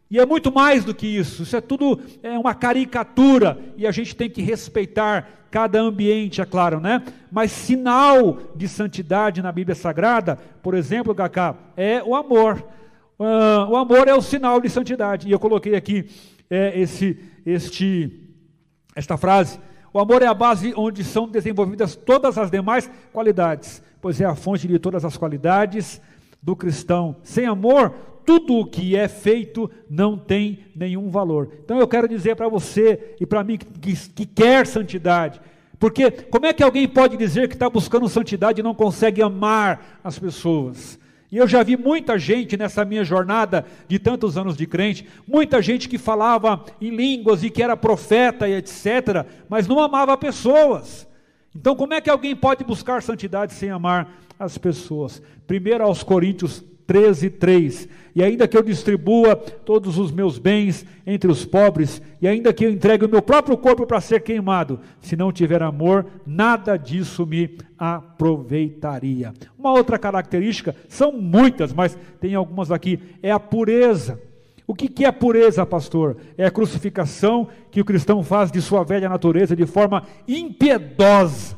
E 0.09 0.17
é 0.17 0.25
muito 0.25 0.51
mais 0.51 0.85
do 0.85 0.95
que 0.95 1.05
isso. 1.05 1.43
Isso 1.43 1.55
é 1.55 1.61
tudo 1.61 1.99
é 2.23 2.39
uma 2.39 2.55
caricatura 2.55 3.59
e 3.75 3.85
a 3.85 3.91
gente 3.91 4.15
tem 4.15 4.29
que 4.29 4.41
respeitar 4.41 5.27
cada 5.51 5.79
ambiente, 5.79 6.41
é 6.41 6.45
claro, 6.45 6.79
né? 6.79 7.03
Mas 7.31 7.51
sinal 7.51 8.37
de 8.55 8.67
santidade 8.67 9.41
na 9.41 9.51
Bíblia 9.51 9.75
Sagrada, 9.75 10.37
por 10.61 10.73
exemplo, 10.73 11.13
Gacá, 11.13 11.55
é 11.75 12.01
o 12.03 12.15
amor. 12.15 12.63
Uh, 13.19 13.69
o 13.69 13.75
amor 13.75 14.07
é 14.07 14.13
o 14.13 14.21
sinal 14.21 14.61
de 14.61 14.69
santidade. 14.69 15.27
E 15.27 15.31
eu 15.31 15.39
coloquei 15.39 15.75
aqui 15.75 16.09
é, 16.49 16.79
esse, 16.79 17.19
este, 17.45 18.11
esta 18.95 19.17
frase. 19.17 19.59
O 19.93 19.99
amor 19.99 20.21
é 20.21 20.27
a 20.27 20.33
base 20.33 20.73
onde 20.75 21.03
são 21.03 21.27
desenvolvidas 21.27 21.95
todas 21.95 22.37
as 22.37 22.51
demais 22.51 22.89
qualidades, 23.11 23.81
pois 24.01 24.21
é 24.21 24.25
a 24.25 24.35
fonte 24.35 24.67
de 24.67 24.77
todas 24.77 25.03
as 25.03 25.17
qualidades 25.17 25.99
do 26.41 26.55
cristão. 26.55 27.15
Sem 27.23 27.45
amor, 27.45 27.91
tudo 28.25 28.59
o 28.59 28.65
que 28.65 28.95
é 28.95 29.07
feito 29.07 29.71
não 29.89 30.17
tem 30.17 30.59
nenhum 30.75 31.09
valor. 31.09 31.49
Então 31.63 31.79
eu 31.79 31.87
quero 31.87 32.07
dizer 32.07 32.35
para 32.35 32.49
você 32.49 33.15
e 33.19 33.25
para 33.25 33.43
mim 33.43 33.57
que, 33.57 33.95
que, 34.09 34.25
quer 34.25 34.67
santidade, 34.67 35.39
porque 35.79 36.11
como 36.11 36.45
é 36.45 36.53
que 36.53 36.63
alguém 36.63 36.87
pode 36.87 37.17
dizer 37.17 37.47
que 37.47 37.53
está 37.53 37.69
buscando 37.69 38.09
santidade 38.09 38.59
e 38.59 38.63
não 38.63 38.75
consegue 38.75 39.21
amar 39.21 39.99
as 40.03 40.19
pessoas? 40.19 40.99
E 41.31 41.37
eu 41.37 41.47
já 41.47 41.61
vi 41.61 41.75
muita 41.75 42.17
gente 42.17 42.55
nessa 42.55 42.85
minha 42.85 43.03
jornada 43.03 43.65
de 43.87 43.99
tantos 43.99 44.37
anos 44.37 44.55
de 44.55 44.65
crente, 44.65 45.07
muita 45.27 45.61
gente 45.61 45.89
que 45.89 45.97
falava 45.97 46.63
em 46.79 46.89
línguas 46.89 47.43
e 47.43 47.49
que 47.49 47.61
era 47.61 47.75
profeta 47.75 48.47
e 48.47 48.53
etc., 48.53 49.25
mas 49.49 49.67
não 49.67 49.79
amava 49.79 50.17
pessoas. 50.17 51.07
Então, 51.53 51.75
como 51.75 51.93
é 51.93 51.99
que 51.99 52.09
alguém 52.09 52.35
pode 52.35 52.63
buscar 52.63 53.01
santidade 53.01 53.53
sem 53.53 53.69
amar 53.69 54.09
as 54.39 54.57
pessoas? 54.57 55.21
Primeiro 55.45 55.83
aos 55.83 56.01
Coríntios 56.01 56.63
13, 56.87 57.29
3. 57.29 57.89
E 58.15 58.23
ainda 58.23 58.47
que 58.47 58.57
eu 58.57 58.63
distribua 58.63 59.35
todos 59.35 59.99
os 59.99 60.11
meus 60.11 60.39
bens 60.39 60.83
entre 61.05 61.29
os 61.29 61.45
pobres, 61.45 62.01
e 62.19 62.27
ainda 62.27 62.51
que 62.51 62.65
eu 62.65 62.71
entregue 62.71 63.05
o 63.05 63.09
meu 63.09 63.21
próprio 63.21 63.55
corpo 63.55 63.85
para 63.85 64.01
ser 64.01 64.21
queimado, 64.21 64.79
se 64.99 65.15
não 65.15 65.31
tiver 65.31 65.61
amor, 65.61 66.05
nada 66.25 66.77
disso 66.77 67.27
me 67.27 67.55
aproveitaria. 67.77 69.33
Uma 69.59 69.71
outra 69.73 69.99
característica, 69.99 70.75
são 70.87 71.11
muitas, 71.11 71.71
mas 71.71 71.95
tem 72.19 72.33
algumas 72.33 72.71
aqui, 72.71 72.99
é 73.21 73.31
a 73.31 73.39
pureza. 73.39 74.19
O 74.65 74.73
que, 74.73 74.87
que 74.87 75.05
é 75.05 75.11
pureza, 75.11 75.65
pastor? 75.65 76.17
É 76.37 76.45
a 76.45 76.51
crucificação 76.51 77.47
que 77.69 77.79
o 77.79 77.85
cristão 77.85 78.23
faz 78.23 78.51
de 78.51 78.61
sua 78.61 78.83
velha 78.83 79.07
natureza 79.07 79.55
de 79.55 79.65
forma 79.65 80.03
impiedosa. 80.27 81.57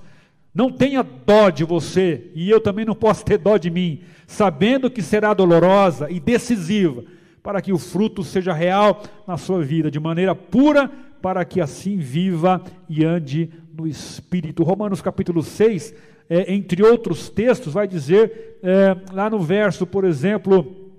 Não 0.54 0.72
tenha 0.72 1.04
dó 1.04 1.50
de 1.50 1.64
você, 1.64 2.32
e 2.34 2.50
eu 2.50 2.60
também 2.60 2.86
não 2.86 2.96
posso 2.96 3.24
ter 3.24 3.38
dó 3.38 3.58
de 3.58 3.70
mim 3.70 4.02
sabendo 4.30 4.92
que 4.92 5.02
será 5.02 5.34
dolorosa 5.34 6.10
e 6.10 6.20
decisiva, 6.20 7.04
para 7.42 7.62
que 7.62 7.74
o 7.74 7.80
fruto 7.80 8.24
seja 8.24 8.54
real 8.54 9.02
na 9.28 9.38
sua 9.38 9.64
vida, 9.64 9.90
de 9.90 10.00
maneira 10.00 10.36
pura, 10.36 10.90
para 11.20 11.44
que 11.44 11.60
assim 11.60 11.98
viva 11.98 12.62
e 12.88 13.04
ande 13.04 13.50
no 13.76 13.88
Espírito. 13.88 14.64
Romanos 14.64 15.02
capítulo 15.02 15.42
6, 15.42 15.96
é, 16.30 16.54
entre 16.54 16.84
outros 16.84 17.28
textos, 17.28 17.74
vai 17.74 17.88
dizer, 17.88 18.60
é, 18.62 18.96
lá 19.12 19.30
no 19.32 19.40
verso, 19.40 19.88
por 19.88 20.06
exemplo, 20.06 20.92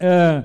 é, 0.00 0.44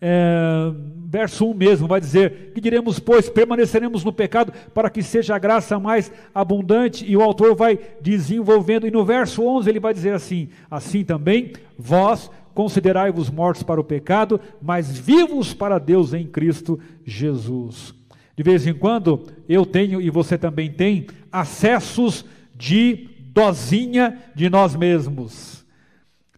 é, 0.00 0.72
verso 1.10 1.46
1 1.46 1.54
mesmo, 1.54 1.88
vai 1.88 2.00
dizer: 2.00 2.52
Que 2.54 2.60
diremos, 2.60 2.98
pois, 2.98 3.30
permaneceremos 3.30 4.04
no 4.04 4.12
pecado 4.12 4.52
para 4.74 4.90
que 4.90 5.02
seja 5.02 5.34
a 5.34 5.38
graça 5.38 5.80
mais 5.80 6.12
abundante? 6.34 7.10
E 7.10 7.16
o 7.16 7.22
autor 7.22 7.56
vai 7.56 7.78
desenvolvendo, 8.00 8.86
e 8.86 8.90
no 8.90 9.04
verso 9.04 9.42
11 9.42 9.70
ele 9.70 9.80
vai 9.80 9.94
dizer 9.94 10.12
assim: 10.12 10.50
Assim 10.70 11.02
também, 11.02 11.52
vós 11.78 12.30
considerai-vos 12.54 13.30
mortos 13.30 13.62
para 13.62 13.80
o 13.80 13.84
pecado, 13.84 14.38
mas 14.60 14.98
vivos 14.98 15.54
para 15.54 15.78
Deus 15.78 16.12
em 16.12 16.26
Cristo 16.26 16.78
Jesus. 17.06 17.94
De 18.36 18.42
vez 18.42 18.66
em 18.66 18.74
quando 18.74 19.24
eu 19.48 19.64
tenho, 19.64 20.00
e 20.00 20.10
você 20.10 20.36
também 20.36 20.70
tem, 20.70 21.06
acessos 21.32 22.24
de 22.54 23.08
dozinha 23.32 24.18
de 24.34 24.50
nós 24.50 24.76
mesmos. 24.76 25.64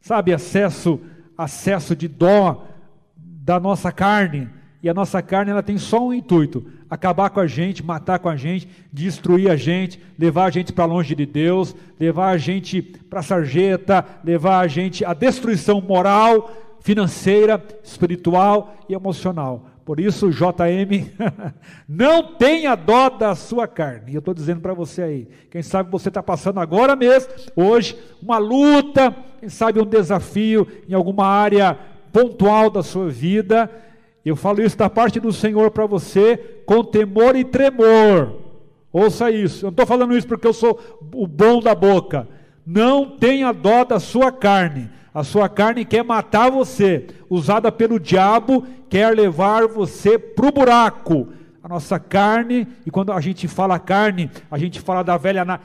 Sabe, 0.00 0.32
acesso, 0.32 1.00
acesso 1.36 1.96
de 1.96 2.06
dó 2.06 2.66
da 3.16 3.58
nossa 3.58 3.90
carne. 3.90 4.48
E 4.82 4.88
a 4.88 4.94
nossa 4.94 5.20
carne 5.20 5.50
ela 5.50 5.62
tem 5.62 5.76
só 5.78 6.06
um 6.06 6.12
intuito: 6.12 6.64
acabar 6.88 7.30
com 7.30 7.40
a 7.40 7.46
gente, 7.46 7.84
matar 7.84 8.18
com 8.18 8.28
a 8.28 8.36
gente, 8.36 8.68
destruir 8.92 9.50
a 9.50 9.56
gente, 9.56 10.00
levar 10.18 10.46
a 10.46 10.50
gente 10.50 10.72
para 10.72 10.84
longe 10.84 11.14
de 11.14 11.26
Deus, 11.26 11.74
levar 11.98 12.30
a 12.30 12.38
gente 12.38 12.80
para 12.80 13.20
a 13.20 13.22
sarjeta, 13.22 14.04
levar 14.24 14.60
a 14.60 14.66
gente 14.66 15.04
à 15.04 15.12
destruição 15.12 15.80
moral, 15.80 16.50
financeira, 16.80 17.62
espiritual 17.82 18.74
e 18.88 18.94
emocional. 18.94 19.66
Por 19.84 19.98
isso, 19.98 20.30
JM, 20.30 21.10
não 21.88 22.34
tenha 22.34 22.76
dó 22.76 23.10
da 23.10 23.34
sua 23.34 23.66
carne. 23.66 24.12
E 24.12 24.14
eu 24.14 24.20
estou 24.20 24.32
dizendo 24.32 24.60
para 24.60 24.72
você 24.72 25.02
aí, 25.02 25.28
quem 25.50 25.62
sabe 25.62 25.90
você 25.90 26.08
está 26.08 26.22
passando 26.22 26.60
agora 26.60 26.94
mesmo, 26.94 27.32
hoje, 27.56 27.98
uma 28.22 28.38
luta, 28.38 29.14
quem 29.40 29.48
sabe 29.48 29.80
um 29.80 29.86
desafio 29.86 30.66
em 30.88 30.94
alguma 30.94 31.26
área 31.26 31.76
pontual 32.12 32.70
da 32.70 32.82
sua 32.82 33.08
vida. 33.08 33.68
Eu 34.24 34.36
falo 34.36 34.62
isso 34.62 34.76
da 34.76 34.90
parte 34.90 35.18
do 35.18 35.32
Senhor 35.32 35.70
para 35.70 35.86
você, 35.86 36.36
com 36.66 36.84
temor 36.84 37.36
e 37.36 37.44
tremor. 37.44 38.34
Ouça 38.92 39.30
isso. 39.30 39.60
Eu 39.64 39.68
não 39.68 39.70
estou 39.70 39.86
falando 39.86 40.16
isso 40.16 40.26
porque 40.26 40.46
eu 40.46 40.52
sou 40.52 40.78
o 41.14 41.26
bom 41.26 41.60
da 41.60 41.74
boca. 41.74 42.28
Não 42.66 43.16
tenha 43.16 43.52
dó 43.52 43.84
da 43.84 43.98
sua 43.98 44.30
carne. 44.30 44.90
A 45.12 45.24
sua 45.24 45.48
carne 45.48 45.84
quer 45.84 46.04
matar 46.04 46.50
você, 46.50 47.08
usada 47.28 47.72
pelo 47.72 47.98
diabo, 47.98 48.64
quer 48.88 49.14
levar 49.14 49.66
você 49.66 50.18
para 50.18 50.46
o 50.46 50.52
buraco. 50.52 51.28
A 51.62 51.68
nossa 51.68 51.98
carne, 51.98 52.66
e 52.86 52.90
quando 52.90 53.12
a 53.12 53.20
gente 53.20 53.48
fala 53.48 53.78
carne, 53.78 54.30
a 54.50 54.56
gente 54.56 54.80
fala 54.80 55.02
da 55.02 55.16
velha 55.16 55.44
na, 55.44 55.58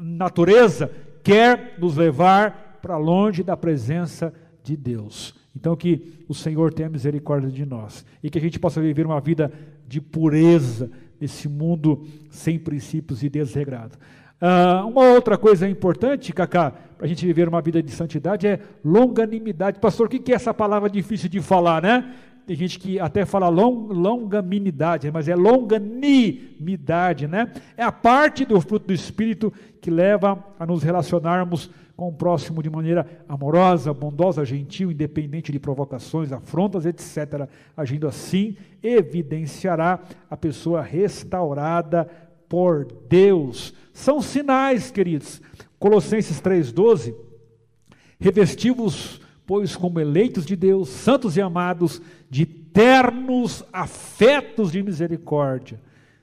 natureza, 0.00 0.90
quer 1.22 1.76
nos 1.78 1.96
levar 1.96 2.78
para 2.82 2.96
longe 2.96 3.42
da 3.42 3.56
presença 3.56 4.34
de 4.62 4.76
Deus. 4.76 5.39
Então, 5.60 5.76
que 5.76 6.24
o 6.26 6.32
Senhor 6.32 6.72
tenha 6.72 6.88
misericórdia 6.88 7.50
de 7.50 7.66
nós 7.66 8.02
e 8.22 8.30
que 8.30 8.38
a 8.38 8.40
gente 8.40 8.58
possa 8.58 8.80
viver 8.80 9.04
uma 9.04 9.20
vida 9.20 9.52
de 9.86 10.00
pureza 10.00 10.90
nesse 11.20 11.50
mundo 11.50 12.06
sem 12.30 12.58
princípios 12.58 13.22
e 13.22 13.28
desregrado. 13.28 13.98
Uh, 14.40 14.88
uma 14.88 15.10
outra 15.10 15.36
coisa 15.36 15.68
importante, 15.68 16.32
Cacá, 16.32 16.70
para 16.70 17.04
a 17.04 17.06
gente 17.06 17.26
viver 17.26 17.46
uma 17.46 17.60
vida 17.60 17.82
de 17.82 17.90
santidade 17.90 18.46
é 18.46 18.58
longanimidade. 18.82 19.78
Pastor, 19.78 20.06
o 20.06 20.08
que 20.08 20.32
é 20.32 20.34
essa 20.34 20.54
palavra 20.54 20.88
difícil 20.88 21.28
de 21.28 21.40
falar, 21.40 21.82
né? 21.82 22.10
Tem 22.46 22.56
gente 22.56 22.78
que 22.78 22.98
até 22.98 23.26
fala 23.26 23.50
long, 23.50 23.88
longanimidade, 23.92 25.10
mas 25.10 25.28
é 25.28 25.36
longanimidade, 25.36 27.28
né? 27.28 27.52
É 27.76 27.84
a 27.84 27.92
parte 27.92 28.46
do 28.46 28.58
fruto 28.62 28.86
do 28.86 28.94
Espírito 28.94 29.52
que 29.78 29.90
leva 29.90 30.42
a 30.58 30.64
nos 30.64 30.82
relacionarmos 30.82 31.70
com 32.00 32.08
o 32.08 32.14
próximo 32.14 32.62
de 32.62 32.70
maneira 32.70 33.06
amorosa, 33.28 33.92
bondosa, 33.92 34.42
gentil, 34.42 34.90
independente 34.90 35.52
de 35.52 35.58
provocações, 35.58 36.32
afrontas, 36.32 36.86
etc. 36.86 37.46
Agindo 37.76 38.08
assim, 38.08 38.56
evidenciará 38.82 40.00
a 40.30 40.34
pessoa 40.34 40.80
restaurada 40.80 42.08
por 42.48 42.86
Deus. 43.06 43.74
São 43.92 44.22
sinais, 44.22 44.90
queridos. 44.90 45.42
Colossenses 45.78 46.40
3,12: 46.40 47.14
Revestivos, 48.18 49.20
pois, 49.46 49.76
como 49.76 50.00
eleitos 50.00 50.46
de 50.46 50.56
Deus, 50.56 50.88
santos 50.88 51.36
e 51.36 51.42
amados, 51.42 52.00
de 52.30 52.46
ternos 52.46 53.62
afetos 53.70 54.72
de 54.72 54.82
misericórdia, 54.82 55.78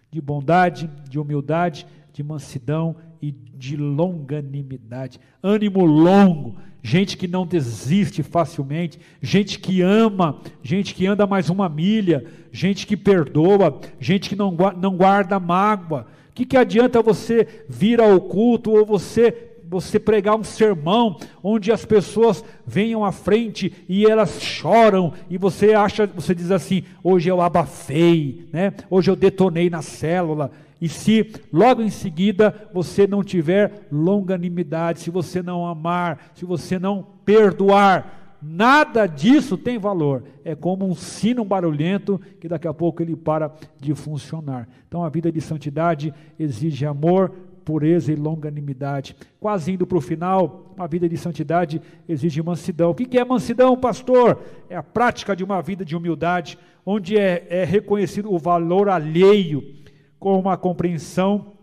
de 0.10 0.20
bondade, 0.20 0.90
de 1.08 1.20
humildade, 1.20 1.86
de 2.12 2.24
mansidão 2.24 2.96
e 3.22 3.32
de 3.32 3.76
longanimidade, 3.76 5.20
ânimo 5.42 5.86
longo, 5.86 6.56
gente 6.82 7.18
que 7.18 7.28
não 7.28 7.46
desiste 7.46 8.24
facilmente, 8.24 9.00
gente 9.22 9.60
que 9.60 9.82
ama, 9.82 10.40
gente 10.64 10.94
que 10.94 11.06
anda 11.06 11.28
mais 11.28 11.50
uma 11.50 11.68
milha, 11.68 12.26
gente 12.52 12.88
que 12.88 12.96
perdoa, 12.96 13.80
gente 14.00 14.30
que 14.30 14.36
não, 14.36 14.56
não 14.80 14.96
guarda 14.96 15.40
mágoa. 15.40 16.08
O 16.30 16.34
que, 16.34 16.46
que 16.46 16.56
adianta 16.56 17.02
você 17.02 17.66
vir 17.68 18.00
ao 18.00 18.22
culto 18.22 18.72
ou 18.72 18.86
você 18.86 19.48
você 19.70 20.00
pregar 20.00 20.36
um 20.36 20.46
sermão 20.46 21.18
onde 21.44 21.72
as 21.72 21.84
pessoas 21.84 22.44
venham 22.66 23.04
à 23.04 23.12
frente 23.12 23.74
e 23.88 24.06
elas 24.06 24.42
choram 24.42 25.14
e 25.30 25.38
você 25.38 25.74
acha, 25.74 26.08
você 26.08 26.34
diz 26.34 26.52
assim, 26.52 26.84
hoje 27.04 27.30
eu 27.30 27.42
abafei, 27.42 28.48
né? 28.52 28.74
Hoje 28.90 29.12
eu 29.12 29.16
detonei 29.16 29.70
na 29.70 29.82
célula. 29.82 30.52
E 30.80 30.88
se 30.88 31.32
logo 31.52 31.82
em 31.82 31.90
seguida 31.90 32.70
você 32.74 33.08
não 33.08 33.24
tiver 33.24 33.88
longanimidade, 33.92 35.00
se 35.00 35.10
você 35.10 35.42
não 35.42 35.66
amar, 35.66 36.32
se 36.36 36.46
você 36.46 36.78
não 36.78 37.06
perdoar, 37.26 38.38
nada 38.42 39.08
disso 39.08 39.58
tem 39.58 39.78
valor. 39.78 40.24
É 40.46 40.56
como 40.56 40.86
um 40.86 40.96
sino 40.96 41.44
barulhento 41.44 42.22
que 42.40 42.48
daqui 42.48 42.68
a 42.68 42.74
pouco 42.74 43.02
ele 43.02 43.16
para 43.16 43.52
de 43.80 43.94
funcionar. 43.96 44.68
Então 44.88 45.04
a 45.04 45.10
vida 45.10 45.32
de 45.32 45.42
santidade 45.42 46.14
exige 46.40 46.86
amor, 46.86 47.32
pureza 47.66 48.14
e 48.14 48.16
longanimidade. 48.16 49.16
Quase 49.40 49.74
indo 49.74 49.86
para 49.86 49.98
o 49.98 50.02
final, 50.02 50.74
uma 50.78 50.88
vida 50.88 51.10
de 51.10 51.18
santidade 51.18 51.82
exige 52.08 52.42
mansidão. 52.42 52.92
O 52.92 52.96
que 52.96 53.20
é 53.20 53.26
mansidão, 53.26 53.76
pastor? 53.76 54.42
É 54.70 54.78
a 54.78 54.84
prática 54.84 55.36
de 55.36 55.44
uma 55.44 55.62
vida 55.62 55.84
de 55.84 55.96
humildade, 55.96 56.58
onde 56.86 57.18
é, 57.18 57.46
é 57.50 57.66
reconhecido 57.66 58.32
o 58.32 58.40
valor 58.40 58.88
alheio 58.88 59.77
com 60.20 60.40
uma 60.40 60.58
compreensão 60.58 61.58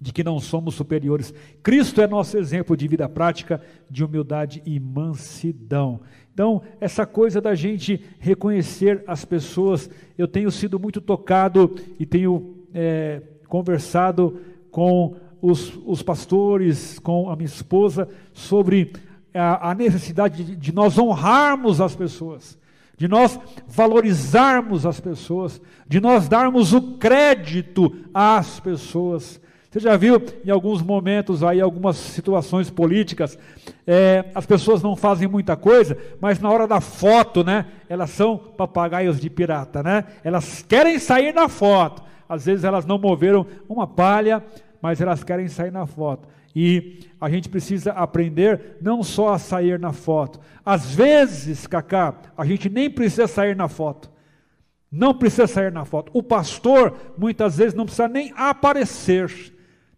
de 0.00 0.12
que 0.12 0.22
não 0.22 0.38
somos 0.38 0.74
superiores. 0.74 1.32
Cristo 1.62 2.00
é 2.00 2.06
nosso 2.06 2.36
exemplo 2.36 2.76
de 2.76 2.86
vida 2.86 3.08
prática, 3.08 3.60
de 3.90 4.04
humildade 4.04 4.62
e 4.64 4.78
mansidão. 4.78 6.00
Então, 6.32 6.62
essa 6.80 7.06
coisa 7.06 7.40
da 7.40 7.54
gente 7.54 8.04
reconhecer 8.18 9.02
as 9.06 9.24
pessoas, 9.24 9.88
eu 10.18 10.28
tenho 10.28 10.50
sido 10.50 10.78
muito 10.78 11.00
tocado 11.00 11.74
e 11.98 12.04
tenho 12.04 12.56
é, 12.74 13.22
conversado 13.48 14.38
com 14.70 15.16
os, 15.40 15.78
os, 15.86 16.02
pastores, 16.02 16.98
com 16.98 17.30
a 17.30 17.36
minha 17.36 17.46
esposa, 17.46 18.08
sobre 18.34 18.92
a, 19.32 19.70
a 19.70 19.74
necessidade 19.74 20.44
de, 20.44 20.56
de 20.56 20.74
nós 20.74 20.98
honrarmos 20.98 21.80
as 21.80 21.96
pessoas. 21.96 22.58
De 22.96 23.06
nós 23.06 23.38
valorizarmos 23.66 24.86
as 24.86 24.98
pessoas, 25.00 25.60
de 25.86 26.00
nós 26.00 26.28
darmos 26.28 26.72
o 26.72 26.96
crédito 26.96 27.94
às 28.12 28.58
pessoas. 28.58 29.40
Você 29.70 29.80
já 29.80 29.96
viu 29.96 30.22
em 30.42 30.50
alguns 30.50 30.80
momentos 30.80 31.44
aí, 31.44 31.60
algumas 31.60 31.96
situações 31.96 32.70
políticas, 32.70 33.38
é, 33.86 34.24
as 34.34 34.46
pessoas 34.46 34.82
não 34.82 34.96
fazem 34.96 35.28
muita 35.28 35.54
coisa, 35.54 35.98
mas 36.18 36.40
na 36.40 36.50
hora 36.50 36.66
da 36.66 36.80
foto, 36.80 37.44
né, 37.44 37.66
elas 37.88 38.08
são 38.10 38.38
papagaios 38.38 39.20
de 39.20 39.28
pirata, 39.28 39.82
né? 39.82 40.04
Elas 40.24 40.62
querem 40.62 40.98
sair 40.98 41.34
na 41.34 41.48
foto. 41.48 42.02
Às 42.26 42.46
vezes 42.46 42.64
elas 42.64 42.86
não 42.86 42.98
moveram 42.98 43.46
uma 43.68 43.86
palha, 43.86 44.42
mas 44.80 45.00
elas 45.00 45.22
querem 45.22 45.46
sair 45.48 45.70
na 45.70 45.84
foto. 45.84 46.26
E 46.58 47.00
a 47.20 47.28
gente 47.28 47.50
precisa 47.50 47.92
aprender 47.92 48.78
não 48.80 49.02
só 49.02 49.34
a 49.34 49.38
sair 49.38 49.78
na 49.78 49.92
foto. 49.92 50.40
Às 50.64 50.94
vezes, 50.94 51.66
Cacá, 51.66 52.18
a 52.34 52.46
gente 52.46 52.70
nem 52.70 52.88
precisa 52.88 53.26
sair 53.26 53.54
na 53.54 53.68
foto. 53.68 54.10
Não 54.90 55.12
precisa 55.12 55.46
sair 55.46 55.70
na 55.70 55.84
foto. 55.84 56.10
O 56.14 56.22
pastor, 56.22 56.96
muitas 57.18 57.58
vezes, 57.58 57.74
não 57.74 57.84
precisa 57.84 58.08
nem 58.08 58.32
aparecer. 58.34 59.30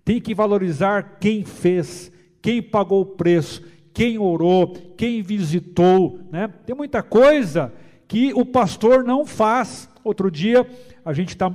Tem 0.05 0.21
que 0.21 0.35
valorizar 0.35 1.19
quem 1.21 1.45
fez, 1.45 2.11
quem 2.43 2.61
pagou 2.61 3.03
o 3.03 3.07
preço, 3.07 3.63
quem 3.95 4.19
orou, 4.19 4.73
quem 4.97 5.23
visitou. 5.23 6.19
Né? 6.29 6.49
Tem 6.67 6.75
muita 6.75 7.05
coisa 7.05 7.73
que 8.09 8.33
o 8.35 8.45
pastor 8.45 9.05
não 9.05 9.25
faz. 9.25 9.89
Outro 10.03 10.29
dia, 10.29 10.69
a 11.05 11.13
gente 11.13 11.29
está 11.29 11.55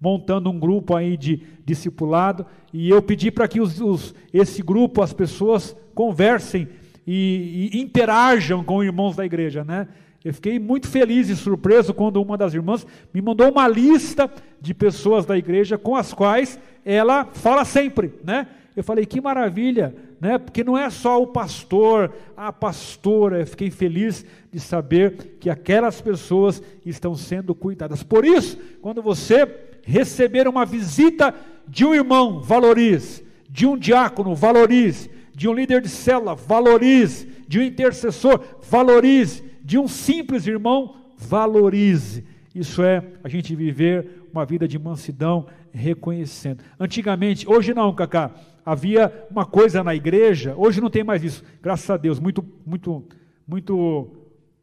montando 0.00 0.50
um 0.50 0.58
grupo 0.58 0.96
aí 0.96 1.16
de 1.16 1.42
discipulado, 1.64 2.46
e 2.72 2.88
eu 2.88 3.02
pedi 3.02 3.30
para 3.30 3.46
que 3.46 3.60
os, 3.60 3.80
os, 3.80 4.14
esse 4.32 4.62
grupo, 4.62 5.02
as 5.02 5.12
pessoas, 5.12 5.76
conversem 5.94 6.68
e, 7.06 7.70
e, 7.72 7.80
interajam 7.80 8.64
com 8.64 8.82
irmãos 8.82 9.16
da 9.16 9.26
igreja, 9.26 9.64
né? 9.64 9.88
Eu 10.24 10.34
fiquei 10.34 10.58
muito 10.58 10.86
feliz 10.86 11.28
e 11.28 11.36
surpreso 11.36 11.94
quando 11.94 12.20
uma 12.20 12.36
das 12.36 12.52
irmãs 12.54 12.86
me 13.12 13.22
mandou 13.22 13.50
uma 13.50 13.66
lista 13.66 14.30
de 14.60 14.74
pessoas 14.74 15.24
da 15.24 15.36
igreja 15.36 15.78
com 15.78 15.96
as 15.96 16.12
quais 16.12 16.58
ela 16.84 17.24
fala 17.24 17.64
sempre, 17.64 18.12
né? 18.22 18.46
Eu 18.76 18.84
falei, 18.84 19.04
que 19.04 19.20
maravilha, 19.20 19.94
né? 20.20 20.38
Porque 20.38 20.62
não 20.62 20.78
é 20.78 20.88
só 20.90 21.20
o 21.20 21.26
pastor, 21.26 22.12
a 22.36 22.52
pastora. 22.52 23.40
Eu 23.40 23.46
fiquei 23.46 23.70
feliz 23.70 24.24
de 24.52 24.60
saber 24.60 25.36
que 25.40 25.50
aquelas 25.50 26.00
pessoas 26.00 26.62
estão 26.84 27.14
sendo 27.14 27.54
cuidadas. 27.54 28.02
Por 28.02 28.24
isso, 28.24 28.58
quando 28.80 29.02
você 29.02 29.46
receber 29.84 30.48
uma 30.48 30.64
visita 30.64 31.34
de 31.66 31.84
um 31.84 31.94
irmão, 31.94 32.40
valorize, 32.40 33.24
de 33.48 33.66
um 33.66 33.76
diácono, 33.76 34.34
valorize, 34.34 35.10
de 35.34 35.48
um 35.48 35.52
líder 35.52 35.80
de 35.80 35.88
célula, 35.88 36.34
valorize, 36.34 37.26
de 37.46 37.58
um 37.58 37.62
intercessor, 37.62 38.40
valorize, 38.68 39.42
de 39.62 39.78
um 39.78 39.88
simples 39.88 40.46
irmão, 40.46 40.96
valorize. 41.16 42.24
Isso 42.54 42.82
é 42.82 43.04
a 43.22 43.28
gente 43.28 43.54
viver 43.54 44.24
uma 44.32 44.44
vida 44.44 44.66
de 44.66 44.78
mansidão, 44.78 45.46
reconhecendo. 45.72 46.62
Antigamente, 46.78 47.48
hoje 47.48 47.72
não, 47.72 47.94
Cacá, 47.94 48.32
havia 48.64 49.26
uma 49.30 49.44
coisa 49.44 49.82
na 49.82 49.94
igreja, 49.94 50.54
hoje 50.56 50.80
não 50.80 50.90
tem 50.90 51.04
mais 51.04 51.22
isso, 51.22 51.44
graças 51.62 51.88
a 51.88 51.96
Deus, 51.96 52.18
muito, 52.20 52.44
muito, 52.66 53.04
muito 53.46 54.08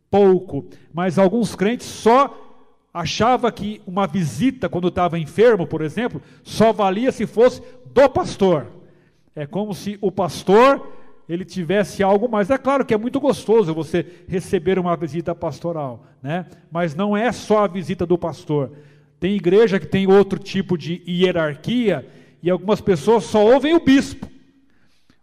pouco, 0.10 0.66
mas 0.94 1.18
alguns 1.18 1.56
crentes 1.56 1.88
só 1.88 2.47
achava 2.98 3.52
que 3.52 3.80
uma 3.86 4.08
visita, 4.08 4.68
quando 4.68 4.88
estava 4.88 5.20
enfermo, 5.20 5.68
por 5.68 5.82
exemplo, 5.82 6.22
só 6.44 6.74
valia 6.74 7.12
se 7.12 7.28
fosse 7.28 7.62
do 7.86 8.10
pastor. 8.10 8.68
É 9.36 9.46
como 9.46 9.74
se 9.76 10.00
o 10.02 10.12
pastor 10.12 10.94
ele 11.30 11.46
tivesse 11.46 12.02
algo 12.02 12.28
mais. 12.28 12.50
É 12.50 12.58
claro 12.58 12.84
que 12.84 12.94
é 12.94 12.98
muito 12.98 13.20
gostoso 13.20 13.74
você 13.74 14.04
receber 14.28 14.80
uma 14.80 14.96
visita 14.96 15.36
pastoral, 15.36 16.08
né? 16.24 16.48
Mas 16.72 16.96
não 16.96 17.16
é 17.16 17.32
só 17.32 17.66
a 17.66 17.68
visita 17.68 18.04
do 18.04 18.18
pastor. 18.18 18.72
Tem 19.20 19.36
igreja 19.36 19.80
que 19.80 19.86
tem 19.86 20.08
outro 20.08 20.40
tipo 20.40 20.76
de 20.76 21.04
hierarquia 21.08 22.08
e 22.42 22.50
algumas 22.50 22.82
pessoas 22.82 23.26
só 23.26 23.46
ouvem 23.46 23.76
o 23.76 23.80
bispo, 23.80 24.28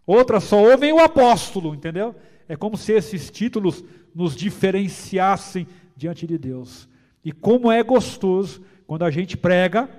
outras 0.05 0.45
só 0.45 0.61
ouvem 0.63 0.93
o 0.93 0.99
apóstolo, 0.99 1.73
entendeu? 1.73 2.15
É 2.47 2.55
como 2.55 2.77
se 2.77 2.93
esses 2.93 3.29
títulos 3.29 3.83
nos 4.13 4.33
diferenciassem 4.33 5.67
diante 5.95 6.25
de 6.25 6.37
Deus. 6.37 6.87
E 7.25 7.31
como 7.31 7.71
é 7.71 7.81
gostoso 7.81 8.61
quando 8.85 9.03
a 9.03 9.09
gente 9.09 9.35
prega, 9.35 9.89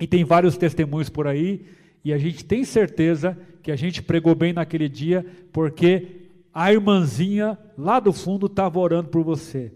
e 0.00 0.06
tem 0.06 0.22
vários 0.22 0.56
testemunhos 0.56 1.10
por 1.10 1.26
aí, 1.26 1.66
e 2.04 2.12
a 2.12 2.18
gente 2.18 2.44
tem 2.44 2.64
certeza 2.64 3.36
que 3.62 3.72
a 3.72 3.76
gente 3.76 4.00
pregou 4.00 4.32
bem 4.36 4.52
naquele 4.52 4.88
dia, 4.88 5.26
porque 5.52 6.22
a 6.54 6.72
irmãzinha 6.72 7.58
lá 7.76 7.98
do 7.98 8.12
fundo 8.12 8.46
estava 8.46 8.78
orando 8.78 9.08
por 9.08 9.24
você. 9.24 9.72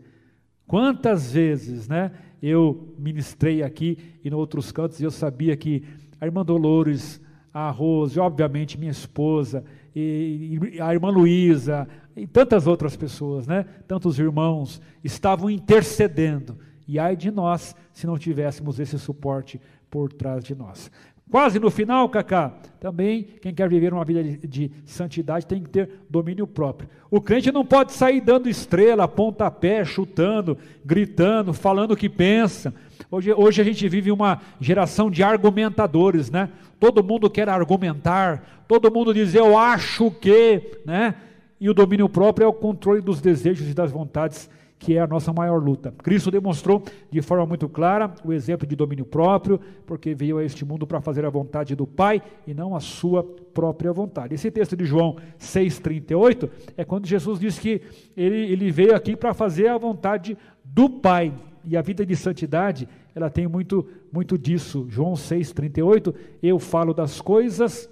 Quantas 0.64 1.32
vezes, 1.32 1.88
né? 1.88 2.12
Eu 2.40 2.94
ministrei 2.98 3.64
aqui 3.64 3.98
e 4.22 4.28
em 4.28 4.34
outros 4.34 4.70
cantos, 4.70 5.00
e 5.00 5.04
eu 5.04 5.10
sabia 5.10 5.56
que 5.56 5.82
a 6.20 6.26
irmã 6.26 6.44
Dolores, 6.44 7.20
a 7.52 7.68
Rose, 7.70 8.20
obviamente 8.20 8.78
minha 8.78 8.92
esposa, 8.92 9.64
e, 9.94 10.58
e 10.74 10.80
a 10.80 10.92
irmã 10.92 11.10
Luísa, 11.10 11.88
e 12.14 12.26
tantas 12.26 12.66
outras 12.66 12.96
pessoas, 12.96 13.46
né? 13.46 13.64
Tantos 13.88 14.18
irmãos 14.18 14.80
estavam 15.02 15.50
intercedendo 15.50 16.58
e 16.86 16.98
ai 16.98 17.16
de 17.16 17.30
nós 17.30 17.74
se 17.92 18.06
não 18.06 18.18
tivéssemos 18.18 18.78
esse 18.78 18.98
suporte 18.98 19.60
por 19.90 20.12
trás 20.12 20.44
de 20.44 20.54
nós. 20.54 20.90
Quase 21.28 21.58
no 21.58 21.72
final, 21.72 22.08
Cacá, 22.08 22.54
também 22.78 23.26
quem 23.42 23.52
quer 23.52 23.68
viver 23.68 23.92
uma 23.92 24.04
vida 24.04 24.22
de, 24.22 24.36
de, 24.46 24.70
santidade 24.84 25.44
tem 25.44 25.60
que 25.60 25.68
ter 25.68 25.90
domínio 26.08 26.46
próprio. 26.46 26.88
O 27.10 27.20
crente 27.20 27.50
não 27.50 27.64
pode 27.64 27.92
sair 27.92 28.20
dando 28.20 28.48
estrela, 28.48 29.08
pontapé, 29.08 29.84
chutando, 29.84 30.56
gritando, 30.84 31.52
falando 31.52 31.92
o 31.92 31.96
que 31.96 32.08
pensa. 32.08 32.72
Hoje, 33.10 33.32
hoje 33.32 33.60
a 33.60 33.64
gente 33.64 33.88
vive 33.88 34.12
uma 34.12 34.40
geração 34.60 35.10
de 35.10 35.24
argumentadores, 35.24 36.30
né? 36.30 36.48
Todo 36.78 37.02
mundo 37.02 37.28
quer 37.28 37.48
argumentar, 37.48 38.64
todo 38.68 38.92
mundo 38.92 39.12
diz 39.12 39.34
eu 39.34 39.58
acho 39.58 40.12
que, 40.12 40.78
né? 40.84 41.16
E 41.60 41.68
o 41.68 41.74
domínio 41.74 42.08
próprio 42.08 42.44
é 42.44 42.48
o 42.48 42.52
controle 42.52 43.00
dos 43.00 43.20
desejos 43.20 43.68
e 43.68 43.74
das 43.74 43.90
vontades 43.90 44.48
que 44.78 44.96
é 44.96 45.00
a 45.00 45.06
nossa 45.06 45.32
maior 45.32 45.62
luta. 45.62 45.92
Cristo 46.02 46.30
demonstrou 46.30 46.82
de 47.10 47.22
forma 47.22 47.46
muito 47.46 47.68
clara 47.68 48.14
o 48.24 48.32
exemplo 48.32 48.66
de 48.66 48.76
domínio 48.76 49.04
próprio, 49.04 49.60
porque 49.86 50.14
veio 50.14 50.38
a 50.38 50.44
este 50.44 50.64
mundo 50.64 50.86
para 50.86 51.00
fazer 51.00 51.24
a 51.24 51.30
vontade 51.30 51.74
do 51.74 51.86
Pai 51.86 52.22
e 52.46 52.52
não 52.52 52.76
a 52.76 52.80
sua 52.80 53.24
própria 53.24 53.92
vontade. 53.92 54.34
Esse 54.34 54.50
texto 54.50 54.76
de 54.76 54.84
João 54.84 55.16
6,38 55.38 56.50
é 56.76 56.84
quando 56.84 57.06
Jesus 57.06 57.40
diz 57.40 57.58
que 57.58 57.80
ele, 58.16 58.52
ele 58.52 58.70
veio 58.70 58.94
aqui 58.94 59.16
para 59.16 59.32
fazer 59.32 59.68
a 59.68 59.78
vontade 59.78 60.36
do 60.62 60.90
Pai. 60.90 61.32
E 61.64 61.76
a 61.76 61.82
vida 61.82 62.06
de 62.06 62.14
santidade, 62.14 62.88
ela 63.14 63.28
tem 63.28 63.48
muito, 63.48 63.88
muito 64.12 64.38
disso. 64.38 64.86
João 64.88 65.14
6,38, 65.14 66.14
eu 66.42 66.58
falo 66.58 66.94
das 66.94 67.20
coisas 67.20 67.90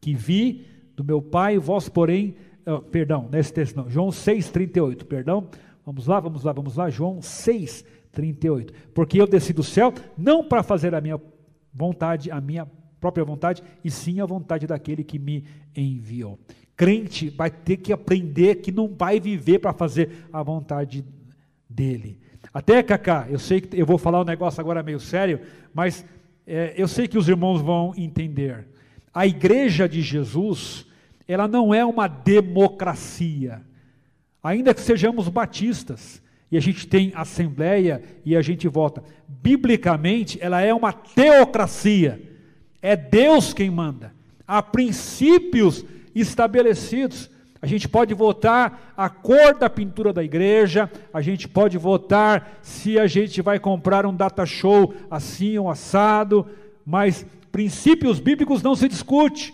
que 0.00 0.14
vi 0.14 0.66
do 0.94 1.02
meu 1.02 1.20
Pai, 1.20 1.58
vós, 1.58 1.88
porém, 1.88 2.36
uh, 2.66 2.80
perdão, 2.80 3.28
nesse 3.30 3.52
texto 3.52 3.76
não, 3.76 3.90
João 3.90 4.08
6,38, 4.08 5.04
perdão, 5.04 5.48
Vamos 5.86 6.08
lá, 6.08 6.18
vamos 6.18 6.42
lá, 6.42 6.50
vamos 6.50 6.74
lá, 6.74 6.90
João 6.90 7.22
6, 7.22 7.84
38. 8.10 8.74
Porque 8.92 9.20
eu 9.20 9.26
desci 9.26 9.52
do 9.52 9.62
céu 9.62 9.94
não 10.18 10.42
para 10.42 10.64
fazer 10.64 10.92
a 10.96 11.00
minha 11.00 11.20
vontade, 11.72 12.28
a 12.28 12.40
minha 12.40 12.66
própria 12.98 13.24
vontade, 13.24 13.62
e 13.84 13.90
sim 13.90 14.20
a 14.20 14.26
vontade 14.26 14.66
daquele 14.66 15.04
que 15.04 15.16
me 15.16 15.44
enviou. 15.76 16.40
Crente 16.76 17.30
vai 17.30 17.52
ter 17.52 17.76
que 17.76 17.92
aprender 17.92 18.56
que 18.56 18.72
não 18.72 18.88
vai 18.88 19.20
viver 19.20 19.60
para 19.60 19.72
fazer 19.72 20.26
a 20.32 20.42
vontade 20.42 21.04
dele. 21.70 22.18
Até, 22.52 22.82
Cacá, 22.82 23.28
eu 23.30 23.38
sei 23.38 23.60
que 23.60 23.80
eu 23.80 23.86
vou 23.86 23.96
falar 23.96 24.20
um 24.20 24.24
negócio 24.24 24.60
agora 24.60 24.82
meio 24.82 24.98
sério, 24.98 25.40
mas 25.72 26.04
é, 26.44 26.74
eu 26.76 26.88
sei 26.88 27.06
que 27.06 27.16
os 27.16 27.28
irmãos 27.28 27.62
vão 27.62 27.94
entender. 27.96 28.66
A 29.14 29.24
igreja 29.24 29.88
de 29.88 30.02
Jesus, 30.02 30.84
ela 31.28 31.46
não 31.46 31.72
é 31.72 31.84
uma 31.84 32.08
democracia 32.08 33.62
ainda 34.46 34.72
que 34.72 34.80
sejamos 34.80 35.28
batistas, 35.28 36.22
e 36.50 36.56
a 36.56 36.60
gente 36.60 36.86
tem 36.86 37.10
assembleia 37.16 38.00
e 38.24 38.36
a 38.36 38.42
gente 38.42 38.68
vota. 38.68 39.02
Biblicamente, 39.26 40.38
ela 40.40 40.60
é 40.60 40.72
uma 40.72 40.92
teocracia. 40.92 42.22
É 42.80 42.94
Deus 42.94 43.52
quem 43.52 43.68
manda. 43.68 44.14
Há 44.46 44.62
princípios 44.62 45.84
estabelecidos. 46.14 47.28
A 47.60 47.66
gente 47.66 47.88
pode 47.88 48.14
votar 48.14 48.94
a 48.96 49.08
cor 49.08 49.58
da 49.58 49.68
pintura 49.68 50.12
da 50.12 50.22
igreja, 50.22 50.88
a 51.12 51.20
gente 51.20 51.48
pode 51.48 51.76
votar 51.76 52.60
se 52.62 52.96
a 52.96 53.08
gente 53.08 53.42
vai 53.42 53.58
comprar 53.58 54.06
um 54.06 54.14
data 54.14 54.46
show 54.46 54.94
assim 55.10 55.58
ou 55.58 55.68
assado, 55.68 56.46
mas 56.84 57.26
princípios 57.50 58.20
bíblicos 58.20 58.62
não 58.62 58.76
se 58.76 58.86
discute. 58.86 59.52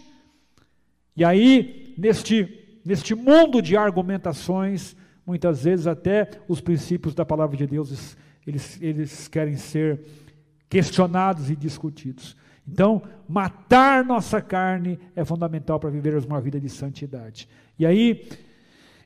E 1.17 1.25
aí, 1.25 1.95
neste 1.97 2.62
neste 2.85 3.15
mundo 3.15 3.63
de 3.63 3.77
argumentações, 3.77 4.97
muitas 5.27 5.65
vezes 5.65 5.87
até 5.87 6.29
os 6.49 6.61
princípios 6.61 7.15
da 7.15 7.25
palavra 7.25 7.57
de 7.57 7.67
Deus, 7.67 8.17
eles, 8.47 8.79
eles 8.81 9.29
querem 9.29 9.57
ser 9.57 10.01
questionados 10.69 11.51
e 11.51 11.57
discutidos. 11.57 12.37
Então, 12.67 13.03
matar 13.29 14.05
nossa 14.05 14.41
carne 14.41 14.99
é 15.15 15.25
fundamental 15.25 15.79
para 15.81 15.91
vivermos 15.91 16.25
uma 16.25 16.41
vida 16.41 16.61
de 16.61 16.69
santidade. 16.69 17.49
E 17.79 17.85
aí, 17.85 18.27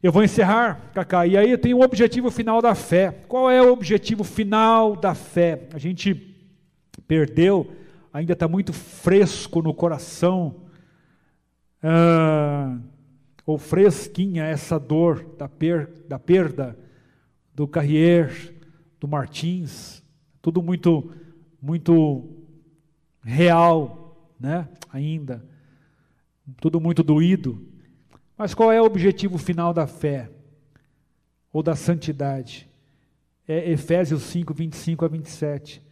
Eu 0.03 0.12
vou 0.12 0.22
encerrar, 0.22 0.93
Cacá, 0.95 1.27
e 1.27 1.37
aí 1.37 1.57
tem 1.57 1.72
o 1.74 1.81
objetivo 1.81 2.31
final 2.31 2.61
da 2.61 2.74
fé. 2.74 3.11
Qual 3.27 3.51
é 3.51 3.62
o 3.62 3.72
objetivo 3.72 4.22
final 4.22 4.95
da 4.95 5.14
fé? 5.14 5.68
A 5.72 5.79
gente 5.79 6.37
perdeu, 7.09 7.72
ainda 8.12 8.35
está 8.35 8.47
muito 8.47 8.72
fresco 8.72 9.62
no 9.62 9.72
coração, 9.72 10.57
ah, 11.83 12.79
ou 13.47 13.57
fresquinha 13.57 14.44
essa 14.44 14.78
dor 14.78 15.24
da, 15.38 15.49
per, 15.49 15.86
da 16.09 16.18
perda 16.18 16.76
do 17.55 17.68
Carrier, 17.68 18.53
do 18.99 19.07
Martins, 19.07 20.03
tudo 20.42 20.61
muito, 20.61 21.12
muito 21.62 22.28
real, 23.22 24.34
né? 24.38 24.68
Ainda, 24.92 25.47
tudo 26.61 26.80
muito 26.80 27.05
doído. 27.05 27.64
Mas 28.36 28.53
qual 28.53 28.72
é 28.72 28.82
o 28.82 28.84
objetivo 28.84 29.38
final 29.38 29.72
da 29.72 29.86
fé 29.86 30.28
ou 31.53 31.62
da 31.62 31.76
santidade? 31.76 32.68
É 33.47 33.70
Efésios 33.70 34.22
5, 34.24 34.53
25 34.53 35.05
a 35.05 35.09
27. 35.09 35.82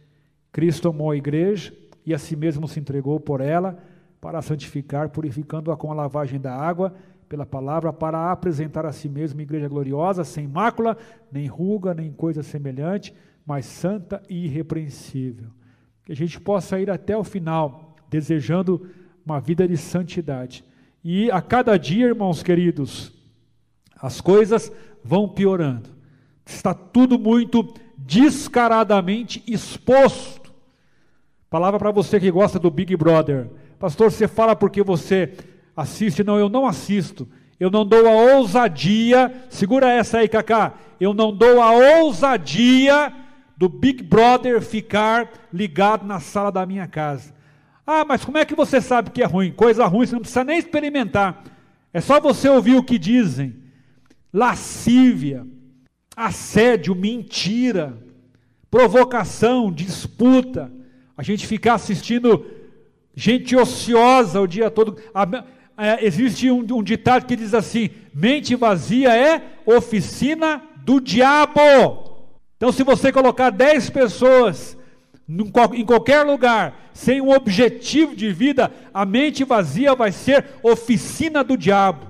Cristo 0.51 0.89
amou 0.89 1.09
a 1.09 1.17
igreja 1.17 1.73
e 2.05 2.13
a 2.13 2.17
si 2.19 2.35
mesmo 2.35 2.67
se 2.67 2.79
entregou 2.79 3.19
por 3.19 3.39
ela 3.39 3.81
para 4.19 4.41
santificar, 4.41 5.09
purificando-a 5.09 5.77
com 5.77 5.91
a 5.91 5.95
lavagem 5.95 6.39
da 6.39 6.53
água 6.53 6.93
pela 7.35 7.45
palavra, 7.45 7.91
para 7.91 8.31
apresentar 8.31 8.85
a 8.85 8.93
si 8.93 9.09
mesmo 9.09 9.41
igreja 9.41 9.67
gloriosa, 9.67 10.23
sem 10.23 10.47
mácula, 10.47 10.97
nem 11.29 11.47
ruga, 11.47 11.93
nem 11.93 12.09
coisa 12.09 12.41
semelhante, 12.41 13.13
mas 13.45 13.65
santa 13.65 14.23
e 14.29 14.45
irrepreensível. 14.45 15.49
Que 16.05 16.13
a 16.13 16.15
gente 16.15 16.39
possa 16.39 16.79
ir 16.79 16.89
até 16.89 17.17
o 17.17 17.25
final, 17.25 17.93
desejando 18.09 18.87
uma 19.25 19.41
vida 19.41 19.67
de 19.67 19.75
santidade. 19.75 20.63
E 21.03 21.29
a 21.29 21.41
cada 21.41 21.77
dia, 21.77 22.07
irmãos 22.07 22.41
queridos, 22.41 23.11
as 24.01 24.21
coisas 24.21 24.71
vão 25.03 25.27
piorando. 25.27 25.89
Está 26.45 26.73
tudo 26.73 27.19
muito 27.19 27.73
descaradamente 27.97 29.43
exposto. 29.45 30.53
Palavra 31.49 31.77
para 31.79 31.91
você 31.91 32.17
que 32.17 32.31
gosta 32.31 32.57
do 32.57 32.71
Big 32.71 32.95
Brother. 32.95 33.49
Pastor, 33.77 34.09
você 34.09 34.25
fala 34.25 34.55
porque 34.55 34.81
você 34.81 35.33
assiste? 35.75 36.23
Não, 36.23 36.37
eu 36.37 36.49
não 36.49 36.65
assisto. 36.65 37.27
Eu 37.59 37.69
não 37.69 37.85
dou 37.85 38.07
a 38.07 38.35
ousadia, 38.35 39.33
segura 39.49 39.89
essa 39.91 40.19
aí, 40.19 40.27
Cacá. 40.27 40.73
Eu 40.99 41.13
não 41.13 41.35
dou 41.35 41.61
a 41.61 41.71
ousadia 41.71 43.13
do 43.55 43.69
Big 43.69 44.03
Brother 44.03 44.61
ficar 44.61 45.31
ligado 45.53 46.05
na 46.05 46.19
sala 46.19 46.51
da 46.51 46.65
minha 46.65 46.87
casa. 46.87 47.33
Ah, 47.87 48.03
mas 48.03 48.25
como 48.25 48.37
é 48.37 48.45
que 48.45 48.55
você 48.55 48.81
sabe 48.81 49.11
que 49.11 49.21
é 49.21 49.25
ruim? 49.25 49.51
Coisa 49.51 49.85
ruim, 49.85 50.05
você 50.05 50.13
não 50.13 50.21
precisa 50.21 50.43
nem 50.43 50.57
experimentar. 50.57 51.43
É 51.93 52.01
só 52.01 52.19
você 52.19 52.49
ouvir 52.49 52.75
o 52.75 52.83
que 52.83 52.97
dizem. 52.97 53.55
Lascívia, 54.33 55.47
assédio, 56.15 56.93
mentira, 56.93 57.97
provocação, 58.69 59.71
disputa. 59.71 60.71
A 61.15 61.23
gente 61.23 61.47
ficar 61.47 61.75
assistindo 61.75 62.45
gente 63.15 63.55
ociosa 63.55 64.41
o 64.41 64.47
dia 64.47 64.69
todo. 64.69 64.97
É, 65.77 66.05
existe 66.05 66.49
um, 66.49 66.65
um 66.71 66.83
ditado 66.83 67.25
que 67.25 67.35
diz 67.35 67.53
assim: 67.53 67.89
mente 68.13 68.55
vazia 68.55 69.15
é 69.15 69.41
oficina 69.65 70.61
do 70.77 71.01
diabo. 71.01 72.15
Então, 72.57 72.71
se 72.71 72.83
você 72.83 73.11
colocar 73.11 73.49
10 73.49 73.89
pessoas 73.89 74.77
em 75.27 75.85
qualquer 75.85 76.23
lugar, 76.23 76.89
sem 76.93 77.19
um 77.19 77.31
objetivo 77.31 78.15
de 78.15 78.31
vida, 78.31 78.71
a 78.93 79.05
mente 79.05 79.43
vazia 79.43 79.95
vai 79.95 80.11
ser 80.11 80.45
oficina 80.63 81.43
do 81.43 81.57
diabo. 81.57 82.07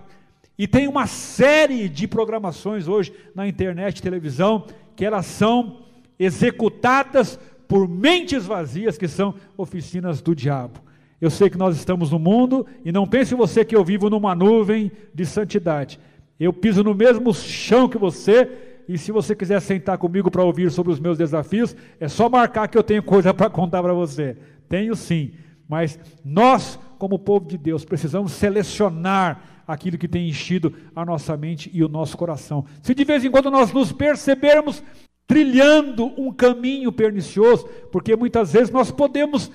E 0.57 0.67
tem 0.67 0.87
uma 0.87 1.07
série 1.07 1.89
de 1.89 2.07
programações 2.07 2.87
hoje 2.87 3.13
na 3.33 3.47
internet, 3.47 4.01
televisão, 4.01 4.65
que 4.95 5.03
elas 5.03 5.25
são 5.25 5.79
executadas 6.19 7.39
por 7.67 7.87
mentes 7.87 8.45
vazias, 8.45 8.97
que 8.97 9.07
são 9.07 9.33
oficinas 9.57 10.21
do 10.21 10.35
diabo. 10.35 10.84
Eu 11.19 11.29
sei 11.29 11.49
que 11.49 11.57
nós 11.57 11.75
estamos 11.75 12.11
no 12.11 12.19
mundo, 12.19 12.65
e 12.83 12.91
não 12.91 13.07
pense 13.07 13.33
você 13.33 13.63
que 13.63 13.75
eu 13.75 13.83
vivo 13.83 14.09
numa 14.09 14.35
nuvem 14.35 14.91
de 15.13 15.25
santidade. 15.25 15.99
Eu 16.39 16.51
piso 16.51 16.83
no 16.83 16.93
mesmo 16.93 17.33
chão 17.33 17.87
que 17.87 17.97
você, 17.97 18.49
e 18.87 18.97
se 18.97 19.11
você 19.11 19.33
quiser 19.35 19.61
sentar 19.61 19.97
comigo 19.97 20.29
para 20.29 20.43
ouvir 20.43 20.69
sobre 20.69 20.91
os 20.91 20.99
meus 20.99 21.17
desafios, 21.17 21.75
é 21.99 22.07
só 22.07 22.29
marcar 22.29 22.67
que 22.67 22.77
eu 22.77 22.83
tenho 22.83 23.01
coisa 23.01 23.31
para 23.33 23.49
contar 23.49 23.81
para 23.81 23.93
você. 23.93 24.37
Tenho 24.67 24.95
sim, 24.95 25.33
mas 25.67 25.97
nós, 26.23 26.77
como 26.97 27.17
povo 27.17 27.47
de 27.47 27.57
Deus, 27.57 27.85
precisamos 27.85 28.33
selecionar 28.33 29.63
aquilo 29.67 29.97
que 29.97 30.07
tem 30.07 30.29
enchido 30.29 30.73
a 30.95 31.03
nossa 31.03 31.35
mente 31.35 31.71
e 31.73 31.83
o 31.83 31.89
nosso 31.89 32.17
coração. 32.17 32.65
Se 32.81 32.93
de 32.93 33.03
vez 33.03 33.23
em 33.23 33.31
quando 33.31 33.49
nós 33.49 33.71
nos 33.71 33.91
percebermos 33.91 34.83
trilhando 35.27 36.13
um 36.21 36.31
caminho 36.31 36.91
pernicioso, 36.91 37.67
porque 37.91 38.15
muitas 38.15 38.53
vezes 38.53 38.69
nós 38.69 38.91
podemos 38.91 39.51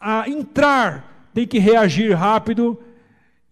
a 0.00 0.28
entrar, 0.28 1.28
tem 1.34 1.46
que 1.46 1.58
reagir 1.58 2.14
rápido. 2.14 2.80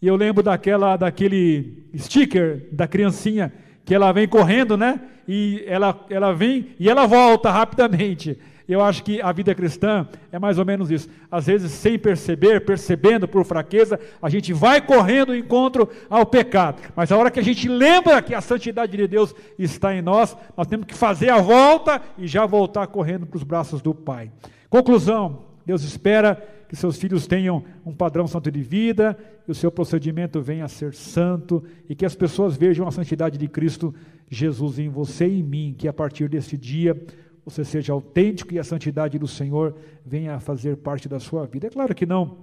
E 0.01 0.07
eu 0.07 0.17
lembro 0.17 0.43
daquela, 0.43 0.97
daquele 0.97 1.85
sticker 1.97 2.67
da 2.73 2.89
criancinha 2.89 3.53
que 3.85 3.95
ela 3.95 4.13
vem 4.13 4.27
correndo, 4.27 4.77
né? 4.77 5.01
E 5.27 5.63
ela, 5.67 6.07
ela 6.09 6.33
vem 6.33 6.75
e 6.79 6.89
ela 6.89 7.07
volta 7.07 7.51
rapidamente. 7.51 8.39
Eu 8.69 8.83
acho 8.83 9.03
que 9.03 9.21
a 9.23 9.33
vida 9.33 9.55
cristã 9.55 10.07
é 10.31 10.39
mais 10.39 10.59
ou 10.59 10.65
menos 10.65 10.91
isso. 10.91 11.09
Às 11.31 11.47
vezes, 11.47 11.73
sem 11.73 11.99
perceber, 11.99 12.67
percebendo 12.67 13.27
por 13.27 13.43
fraqueza, 13.47 13.99
a 14.21 14.29
gente 14.29 14.53
vai 14.53 14.79
correndo 14.83 15.35
encontro 15.35 15.89
ao 16.09 16.27
pecado. 16.27 16.83
Mas 16.95 17.11
a 17.11 17.17
hora 17.17 17.31
que 17.31 17.41
a 17.41 17.43
gente 17.43 17.67
lembra 17.67 18.21
que 18.21 18.35
a 18.35 18.43
santidade 18.43 18.95
de 18.95 19.09
Deus 19.09 19.35
está 19.59 19.95
em 19.95 20.03
nós, 20.03 20.37
nós 20.55 20.67
temos 20.67 20.87
que 20.87 20.95
fazer 20.95 21.31
a 21.31 21.41
volta 21.41 22.03
e 22.19 22.27
já 22.27 22.45
voltar 22.45 22.87
correndo 22.89 23.25
para 23.25 23.39
os 23.39 23.43
braços 23.43 23.81
do 23.81 23.95
Pai. 23.95 24.31
Conclusão: 24.69 25.48
Deus 25.69 25.83
espera 25.83 26.35
que 26.67 26.75
seus 26.75 26.97
filhos 26.97 27.27
tenham 27.27 27.63
um 27.85 27.93
padrão 27.93 28.27
santo 28.27 28.51
de 28.51 28.63
vida, 28.63 29.15
que 29.45 29.51
o 29.51 29.55
seu 29.55 29.71
procedimento 29.71 30.41
venha 30.41 30.65
a 30.65 30.69
ser 30.69 30.95
santo 30.95 31.63
e 31.87 31.95
que 31.95 32.07
as 32.07 32.15
pessoas 32.15 32.57
vejam 32.57 32.89
a 32.89 32.91
santidade 32.91 33.37
de 33.37 33.47
Cristo 33.47 33.95
Jesus 34.31 34.79
em 34.79 34.89
você 34.89 35.29
e 35.29 35.41
em 35.41 35.43
mim, 35.43 35.75
que 35.77 35.87
a 35.87 35.93
partir 35.93 36.27
deste 36.27 36.57
dia 36.57 36.99
você 37.45 37.67
seja 37.67 37.93
autêntico 37.93 38.55
e 38.55 38.59
a 38.59 38.65
santidade 38.65 39.19
do 39.19 39.29
Senhor 39.29 39.77
venha 40.07 40.37
a 40.37 40.41
fazer 40.41 40.79
parte 40.79 41.07
da 41.07 41.21
sua 41.21 41.45
vida. 41.45 41.67
É 41.67 41.71
claro 41.71 41.95
que 41.95 42.07
não 42.07 42.39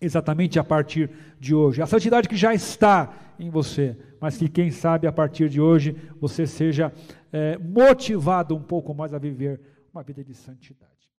exatamente 0.00 0.58
a 0.58 0.64
partir 0.64 1.10
de 1.38 1.54
hoje, 1.54 1.82
a 1.82 1.86
santidade 1.86 2.30
que 2.30 2.36
já 2.36 2.54
está 2.54 3.12
em 3.38 3.50
você, 3.50 3.94
mas 4.18 4.38
que 4.38 4.48
quem 4.48 4.70
sabe 4.70 5.06
a 5.06 5.12
partir 5.12 5.50
de 5.50 5.60
hoje 5.60 5.94
você 6.18 6.46
seja 6.46 6.90
é, 7.30 7.58
motivado 7.58 8.56
um 8.56 8.62
pouco 8.62 8.94
mais 8.94 9.12
a 9.12 9.18
viver 9.18 9.60
uma 9.92 10.02
vida 10.02 10.24
de 10.24 10.32
santidade. 10.32 10.93